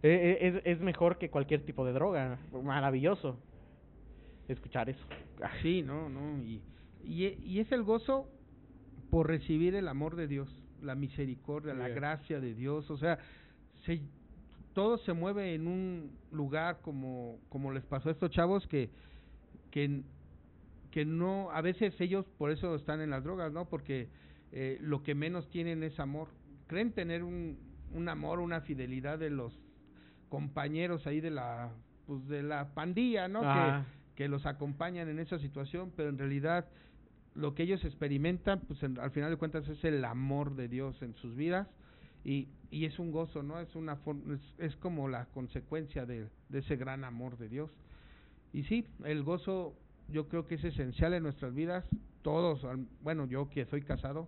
[0.02, 2.38] e, e, es, es mejor que cualquier tipo de droga.
[2.62, 3.38] Maravilloso
[4.48, 5.02] escuchar eso.
[5.62, 6.42] Sí, no, no.
[6.42, 6.60] Y,
[7.02, 8.28] y es el gozo
[9.10, 13.18] por recibir el amor de Dios la misericordia, la gracia de Dios, o sea,
[13.84, 14.00] se,
[14.74, 18.90] todo se mueve en un lugar como, como les pasó a estos chavos que,
[19.70, 20.02] que,
[20.90, 23.68] que no, a veces ellos por eso están en las drogas, ¿no?
[23.68, 24.08] Porque
[24.52, 26.28] eh, lo que menos tienen es amor.
[26.66, 27.58] Creen tener un,
[27.92, 29.58] un amor, una fidelidad de los
[30.28, 31.70] compañeros ahí de la,
[32.06, 33.40] pues de la pandilla, ¿no?
[33.40, 36.66] Que, que los acompañan en esa situación, pero en realidad
[37.38, 41.14] lo que ellos experimentan, pues al final de cuentas es el amor de Dios en
[41.14, 41.68] sus vidas
[42.24, 43.60] y, y es un gozo, ¿no?
[43.60, 43.96] Es una
[44.34, 47.70] es, es como la consecuencia de, ese gran amor de Dios.
[48.52, 49.76] Y sí, el gozo
[50.08, 51.84] yo creo que es esencial en nuestras vidas,
[52.22, 52.66] todos,
[53.02, 54.26] bueno, yo que soy casado,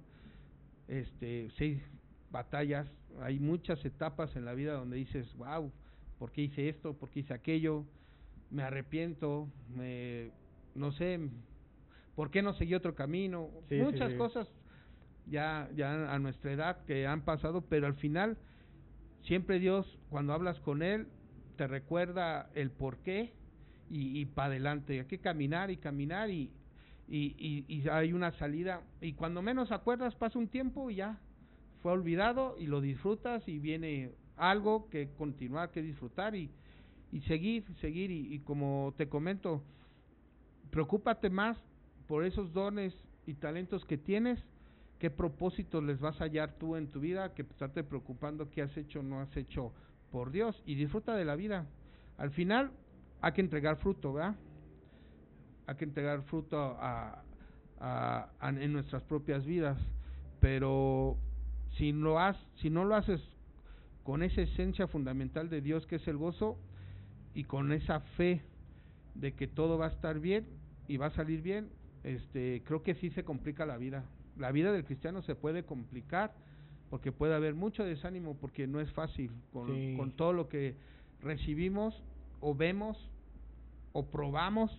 [0.86, 1.82] este, seis
[2.30, 2.86] batallas,
[3.22, 5.72] hay muchas etapas en la vida donde dices, wow,
[6.16, 6.94] ¿por qué hice esto?
[6.94, 7.84] ¿Por qué hice aquello?
[8.52, 10.30] Me arrepiento, me,
[10.76, 11.18] no sé,
[12.14, 13.50] ¿Por qué no seguí otro camino?
[13.70, 14.48] Muchas cosas
[15.26, 18.36] ya, ya a nuestra edad que han pasado, pero al final
[19.22, 21.06] siempre Dios, cuando hablas con Él,
[21.56, 23.32] te recuerda el por qué
[23.88, 25.00] y, y para adelante.
[25.00, 26.50] Hay que caminar y caminar y,
[27.08, 28.82] y, y, hay una salida.
[29.00, 31.18] Y cuando menos acuerdas pasa un tiempo y ya
[31.82, 36.50] fue olvidado y lo disfrutas y viene algo que continuar, que disfrutar y,
[37.12, 38.10] y seguir, seguir.
[38.10, 39.62] Y, y como te comento,
[40.70, 41.58] preocúpate más
[42.10, 42.92] por esos dones
[43.24, 44.44] y talentos que tienes,
[44.98, 48.76] qué propósitos les vas a hallar tú en tu vida, que estarte preocupando qué has
[48.76, 49.72] hecho o no has hecho
[50.10, 51.68] por Dios y disfruta de la vida.
[52.18, 52.72] Al final
[53.20, 54.34] hay que entregar fruto, ¿verdad?
[55.68, 57.22] Hay que entregar fruto a,
[57.78, 59.78] a, en nuestras propias vidas,
[60.40, 61.16] pero
[61.76, 63.22] si, lo has, si no lo haces
[64.02, 66.58] con esa esencia fundamental de Dios que es el gozo
[67.34, 68.42] y con esa fe
[69.14, 70.48] de que todo va a estar bien
[70.88, 71.70] y va a salir bien,
[72.04, 74.04] este, creo que sí se complica la vida.
[74.36, 76.32] La vida del cristiano se puede complicar
[76.88, 80.74] porque puede haber mucho desánimo porque no es fácil con, con todo lo que
[81.20, 82.02] recibimos
[82.40, 82.96] o vemos
[83.92, 84.70] o probamos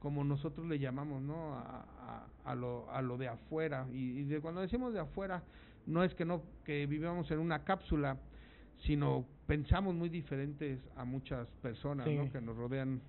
[0.00, 3.86] como nosotros le llamamos no a, a, lo, a lo de afuera.
[3.92, 5.42] Y, de cuando decimos de afuera
[5.86, 8.18] no es que no que vivamos en una cápsula
[8.80, 12.30] sino pensamos muy diferentes a muchas personas ¿no?
[12.30, 13.00] que nos rodean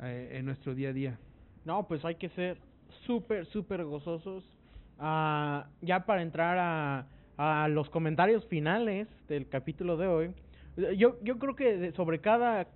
[0.00, 1.18] eh, en nuestro día a día
[1.66, 2.56] no pues hay que ser
[3.04, 4.42] súper súper gozosos
[4.98, 7.06] uh, ya para entrar a
[7.36, 10.30] a los comentarios finales del capítulo de hoy,
[10.96, 12.66] yo, yo creo que sobre cada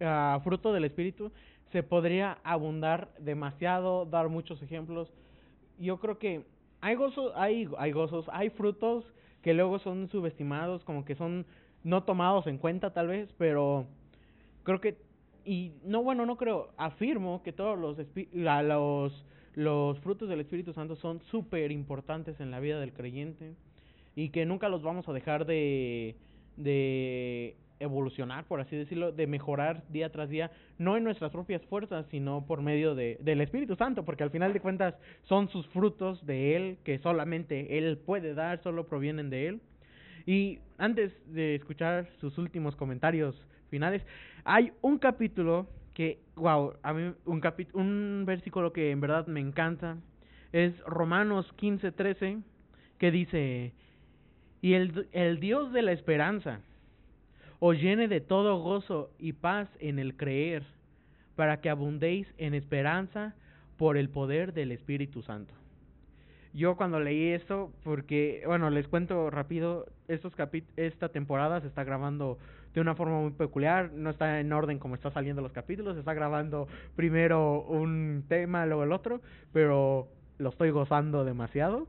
[0.00, 1.32] uh, fruto del Espíritu
[1.72, 5.12] se podría abundar demasiado, dar muchos ejemplos.
[5.78, 6.44] Yo creo que
[6.80, 9.04] hay gozos, hay, hay gozos, hay frutos
[9.42, 11.46] que luego son subestimados, como que son
[11.82, 13.86] no tomados en cuenta tal vez, pero
[14.64, 14.96] creo que
[15.44, 17.96] y no bueno, no creo, afirmo que todos los
[18.44, 19.24] los
[19.54, 23.54] los frutos del Espíritu Santo son súper importantes en la vida del creyente
[24.14, 26.14] y que nunca los vamos a dejar de,
[26.56, 32.06] de evolucionar, por así decirlo, de mejorar día tras día, no en nuestras propias fuerzas,
[32.10, 36.24] sino por medio de, del Espíritu Santo, porque al final de cuentas son sus frutos
[36.26, 39.60] de Él, que solamente Él puede dar, solo provienen de Él.
[40.26, 43.34] Y antes de escuchar sus últimos comentarios
[43.70, 44.02] finales,
[44.44, 47.42] hay un capítulo que, wow, a mí un,
[47.74, 49.96] un versículo que en verdad me encanta,
[50.52, 52.42] es Romanos 15:13,
[52.98, 53.72] que dice,
[54.60, 56.60] y el, el Dios de la esperanza
[57.60, 60.64] os llene de todo gozo y paz en el creer,
[61.36, 63.34] para que abundéis en esperanza
[63.76, 65.54] por el poder del Espíritu Santo.
[66.52, 71.84] Yo cuando leí esto, porque, bueno, les cuento rápido, estos capit esta temporada se está
[71.84, 72.38] grabando
[72.74, 76.14] de una forma muy peculiar, no está en orden como está saliendo los capítulos, está
[76.14, 79.20] grabando primero un tema, luego el otro,
[79.52, 80.08] pero
[80.38, 81.88] lo estoy gozando demasiado.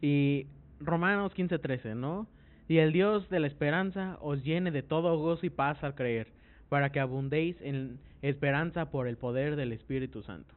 [0.00, 0.46] Y
[0.80, 2.28] Romanos 15:13, ¿no?
[2.68, 6.28] Y el Dios de la esperanza os llene de todo gozo y paz al creer,
[6.68, 10.54] para que abundéis en esperanza por el poder del Espíritu Santo.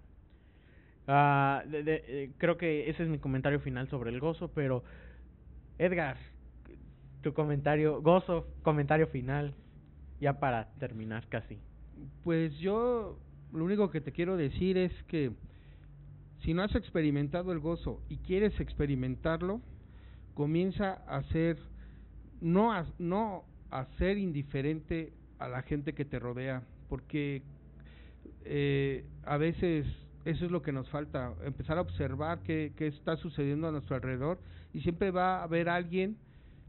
[1.08, 1.62] Uh,
[2.38, 4.84] creo que ese es mi comentario final sobre el gozo, pero
[5.78, 6.18] Edgar,
[7.22, 9.54] tu comentario, gozo, comentario final,
[10.20, 11.58] ya para terminar casi.
[12.24, 13.18] Pues yo
[13.54, 15.32] lo único que te quiero decir es que
[16.44, 19.62] si no has experimentado el gozo y quieres experimentarlo,
[20.34, 21.58] comienza a ser,
[22.42, 27.42] no a, no a ser indiferente a la gente que te rodea, porque
[28.46, 29.86] eh, a veces
[30.26, 33.96] eso es lo que nos falta, empezar a observar qué, qué está sucediendo a nuestro
[33.96, 34.40] alrededor
[34.74, 36.18] y siempre va a haber alguien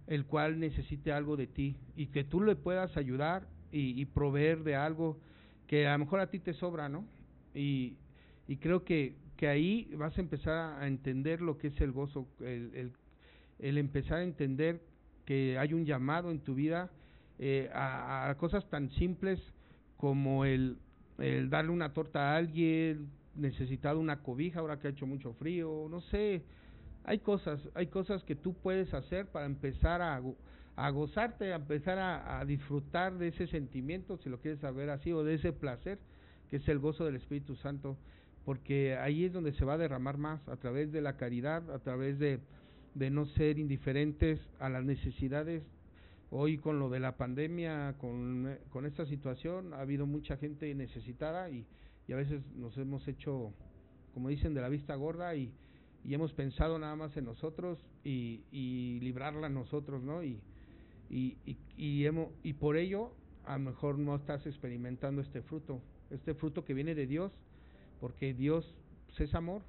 [0.08, 4.64] el cual necesite algo de ti y que tú le puedas ayudar y, y proveer
[4.64, 5.20] de algo
[5.68, 7.04] que a lo mejor a ti te sobra, ¿no?
[7.54, 7.96] Y,
[8.60, 12.92] creo que, que ahí vas a empezar a entender lo que es el gozo, el,
[13.58, 14.80] el empezar a entender
[15.26, 16.90] que hay un llamado en tu vida
[17.38, 19.40] eh, a, cosas tan simples
[19.96, 20.78] como el,
[21.18, 25.86] el darle una torta a alguien, necesitar una cobija ahora que ha hecho mucho frío,
[25.90, 26.42] no sé,
[27.08, 30.20] hay cosas, hay cosas que tú puedes hacer para empezar a,
[30.76, 35.24] a gozarte, a empezar a, disfrutar de ese sentimiento, si lo quieres saber así, o
[35.24, 35.98] de ese placer,
[36.50, 37.96] que es el gozo del Espíritu Santo,
[38.44, 41.78] porque ahí es donde se va a derramar más, a través de la caridad, a
[41.78, 42.40] través de,
[42.94, 45.62] de no ser indiferentes a las necesidades.
[46.30, 51.48] Hoy con lo de la pandemia, con, con esta situación, ha habido mucha gente necesitada
[51.48, 51.64] y,
[52.06, 53.54] y a veces nos hemos hecho,
[54.12, 55.50] como dicen, de la vista gorda y,
[56.04, 60.22] y hemos pensado nada más en nosotros y, y librarla a nosotros, ¿no?
[60.22, 60.40] Y,
[61.10, 63.12] y, y, y, hemos, y por ello
[63.44, 65.80] a lo mejor no estás experimentando este fruto,
[66.10, 67.32] este fruto que viene de Dios,
[68.00, 68.74] porque Dios
[69.18, 69.62] es amor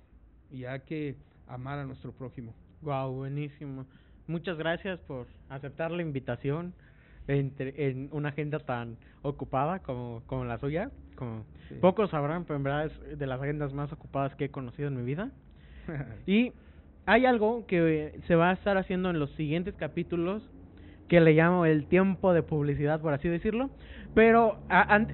[0.52, 1.16] y hay que
[1.48, 2.54] amar a nuestro prójimo.
[2.82, 3.86] Wow, buenísimo.
[4.28, 6.74] Muchas gracias por aceptar la invitación.
[7.28, 10.92] entre, en una agenda tan ocupada como, como la suya.
[11.16, 11.46] Como
[11.82, 14.98] Pocos sabrán, pero en verdad es de las agendas más ocupadas que he conocido en
[14.98, 15.32] mi vida.
[16.28, 16.54] y
[17.06, 20.44] hay algo que se va a estar haciendo en los siguientes capítulos
[21.08, 23.70] que le llamo el tiempo de publicidad, por así decirlo.
[24.14, 24.60] Pero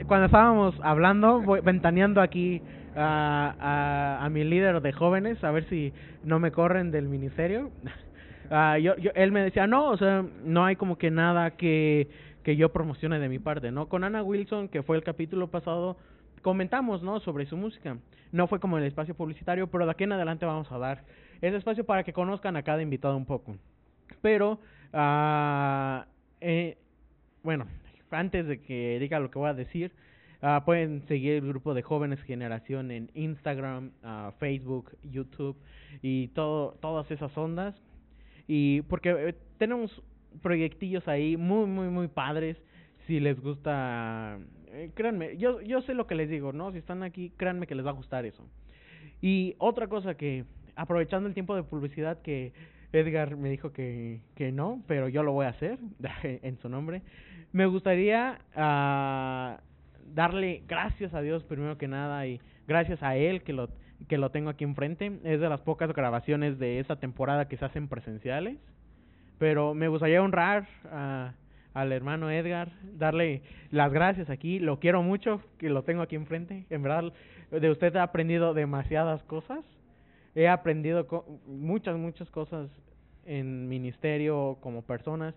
[0.07, 2.61] cuando estábamos hablando, ventaneando aquí
[2.95, 7.71] a, a, mi líder de jóvenes, a ver si no me corren del ministerio.
[8.49, 12.09] Uh, yo, yo, él me decía, no, o sea, no hay como que nada que,
[12.43, 13.87] que yo promocione de mi parte, ¿no?
[13.87, 15.97] Con Ana Wilson, que fue el capítulo pasado,
[16.45, 17.19] comentamos, ¿no?
[17.21, 17.97] Sobre su música.
[18.31, 21.03] No fue como el espacio publicitario, pero de aquí en adelante vamos a dar
[21.41, 23.57] ese espacio para que conozcan a cada invitado un poco.
[24.21, 24.59] Pero,
[24.93, 26.05] uh,
[26.41, 26.77] eh,
[27.41, 27.65] bueno,
[28.11, 29.91] antes de que diga lo que voy a decir,
[30.43, 35.57] uh, pueden seguir el grupo de Jóvenes Generación en Instagram, uh, Facebook, YouTube
[36.03, 37.73] y todo, todas esas ondas.
[38.47, 40.03] Y porque eh, tenemos
[40.43, 42.55] proyectillos ahí muy, muy, muy padres.
[43.07, 44.37] Si les gusta,
[44.75, 46.71] eh, créanme, yo, yo sé lo que les digo, ¿no?
[46.71, 48.45] Si están aquí, créanme que les va a gustar eso.
[49.21, 50.45] Y otra cosa que,
[50.75, 52.53] aprovechando el tiempo de publicidad que
[52.91, 55.79] Edgar me dijo que, que no, pero yo lo voy a hacer
[56.23, 57.01] en su nombre.
[57.51, 59.61] Me gustaría uh,
[60.13, 63.69] darle gracias a Dios primero que nada y gracias a él que lo
[64.09, 65.19] que lo tengo aquí enfrente.
[65.23, 68.57] Es de las pocas grabaciones de esta temporada que se hacen presenciales.
[69.37, 71.33] Pero me gustaría honrar a,
[71.75, 74.59] al hermano Edgar, darle las gracias aquí.
[74.59, 76.65] Lo quiero mucho que lo tengo aquí enfrente.
[76.69, 77.11] En verdad,
[77.51, 79.59] de usted he aprendido demasiadas cosas.
[80.35, 81.05] He aprendido
[81.45, 82.69] muchas, muchas cosas
[83.25, 85.35] en ministerio como personas.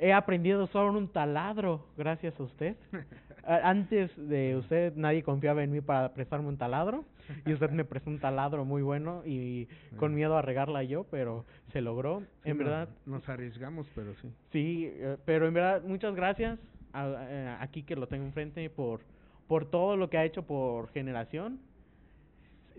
[0.00, 2.76] He aprendido solo un taladro gracias a usted.
[3.44, 7.04] Antes de usted nadie confiaba en mí para prestarme un taladro
[7.46, 11.44] y usted me prestó un taladro muy bueno y con miedo a regarla yo, pero
[11.72, 12.22] se logró.
[12.44, 12.88] en verdad.
[13.06, 14.30] Nos arriesgamos, pero sí.
[14.52, 16.58] Sí, eh, pero en verdad muchas gracias
[16.92, 19.00] a, eh, aquí que lo tengo enfrente por,
[19.46, 21.58] por todo lo que ha hecho por generación.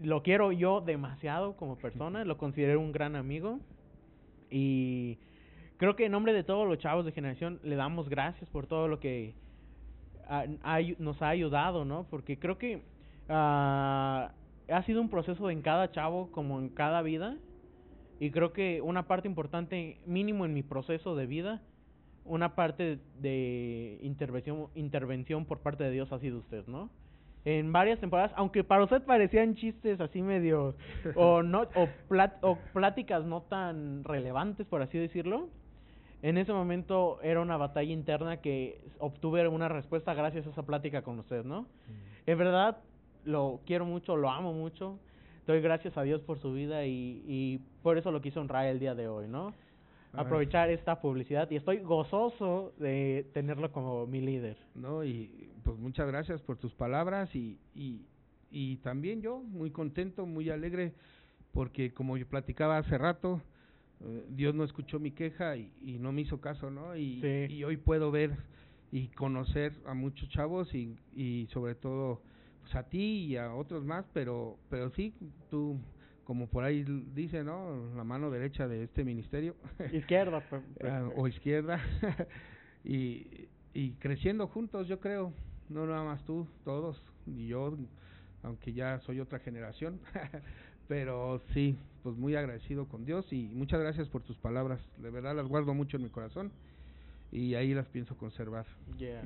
[0.01, 3.59] Lo quiero yo demasiado como persona, lo considero un gran amigo
[4.49, 5.17] y
[5.80, 8.88] creo que en nombre de todos los chavos de generación le damos gracias por todo
[8.88, 9.34] lo que
[10.99, 12.05] nos ha ayudado, ¿no?
[12.09, 12.84] Porque creo que
[13.30, 14.32] ah,
[14.69, 17.38] ha sido un proceso en cada chavo como en cada vida
[18.19, 21.61] y creo que una parte importante mínimo en mi proceso de vida
[22.25, 26.89] una parte de intervención intervención por parte de Dios ha sido usted no
[27.45, 30.75] en varias temporadas aunque para usted parecían chistes así medio
[31.15, 31.88] o no o,
[32.41, 35.47] o pláticas no tan relevantes por así decirlo
[36.22, 41.01] en ese momento era una batalla interna que obtuve una respuesta gracias a esa plática
[41.01, 41.65] con usted, ¿no?
[42.26, 42.78] En verdad,
[43.26, 44.99] lo quiero mucho, lo amo mucho.
[45.47, 48.80] Doy gracias a Dios por su vida y, y por eso lo quiso honrar el
[48.80, 49.53] día de hoy, ¿no?
[50.13, 54.57] Aprovechar esta publicidad y estoy gozoso de tenerlo como mi líder.
[54.76, 58.05] No, y pues muchas gracias por tus palabras y, y,
[58.51, 60.93] y también yo muy contento, muy alegre,
[61.51, 63.41] porque como yo platicaba hace rato,
[64.30, 66.95] Dios no escuchó mi queja y, y, no me hizo caso, ¿no?
[66.95, 68.38] Y, y, hoy puedo ver
[68.91, 72.22] y conocer a muchos chavos y, y sobre todo
[72.62, 75.14] pues a ti y a otros más, pero pero sí,
[75.50, 75.78] tú
[76.30, 76.86] como por ahí
[77.16, 77.91] dice, ¿no?
[77.95, 79.56] La mano derecha de este ministerio.
[79.91, 80.43] Izquierda.
[80.84, 81.82] Ah, o izquierda.
[82.84, 85.34] y, y creciendo juntos, yo creo.
[85.70, 87.02] No nada más tú, todos.
[87.26, 87.76] Y yo,
[88.43, 90.00] aunque ya soy otra generación.
[90.90, 94.82] pero sí, pues muy agradecido con Dios y muchas gracias por tus palabras.
[94.98, 96.52] De verdad las guardo mucho en mi corazón
[97.32, 98.66] y ahí las pienso conservar.
[98.98, 99.22] Yeah.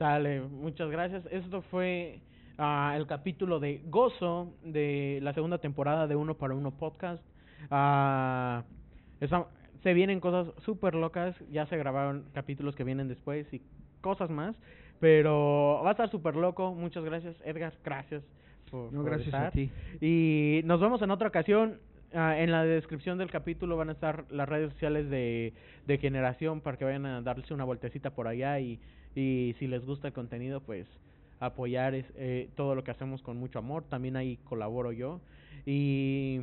[0.00, 1.24] Sale, muchas gracias.
[1.30, 2.18] Esto fue
[2.58, 7.22] uh, el capítulo de Gozo de la segunda temporada de Uno para Uno podcast.
[7.70, 8.64] Uh,
[9.84, 13.62] se vienen cosas súper locas, ya se grabaron capítulos que vienen después y
[14.00, 14.56] cosas más,
[14.98, 16.74] pero va a estar súper loco.
[16.74, 18.24] Muchas gracias, Edgar, gracias.
[18.70, 19.70] Por, no, gracias a ti.
[20.00, 21.78] Y nos vemos en otra ocasión.
[22.14, 25.52] Ah, en la descripción del capítulo van a estar las redes sociales de,
[25.86, 28.78] de Generación para que vayan a darse una vueltecita por allá y,
[29.14, 30.86] y si les gusta el contenido, pues
[31.40, 33.84] apoyar es, eh, todo lo que hacemos con mucho amor.
[33.84, 35.20] También ahí colaboro yo.
[35.64, 36.42] Y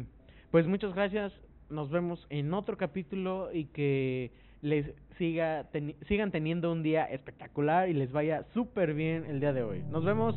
[0.51, 1.33] pues muchas gracias.
[1.69, 5.67] Nos vemos en otro capítulo y que les siga
[6.07, 9.83] sigan teniendo un día espectacular y les vaya súper bien el día de hoy.
[9.89, 10.35] Nos vemos.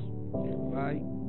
[0.73, 1.26] Bye.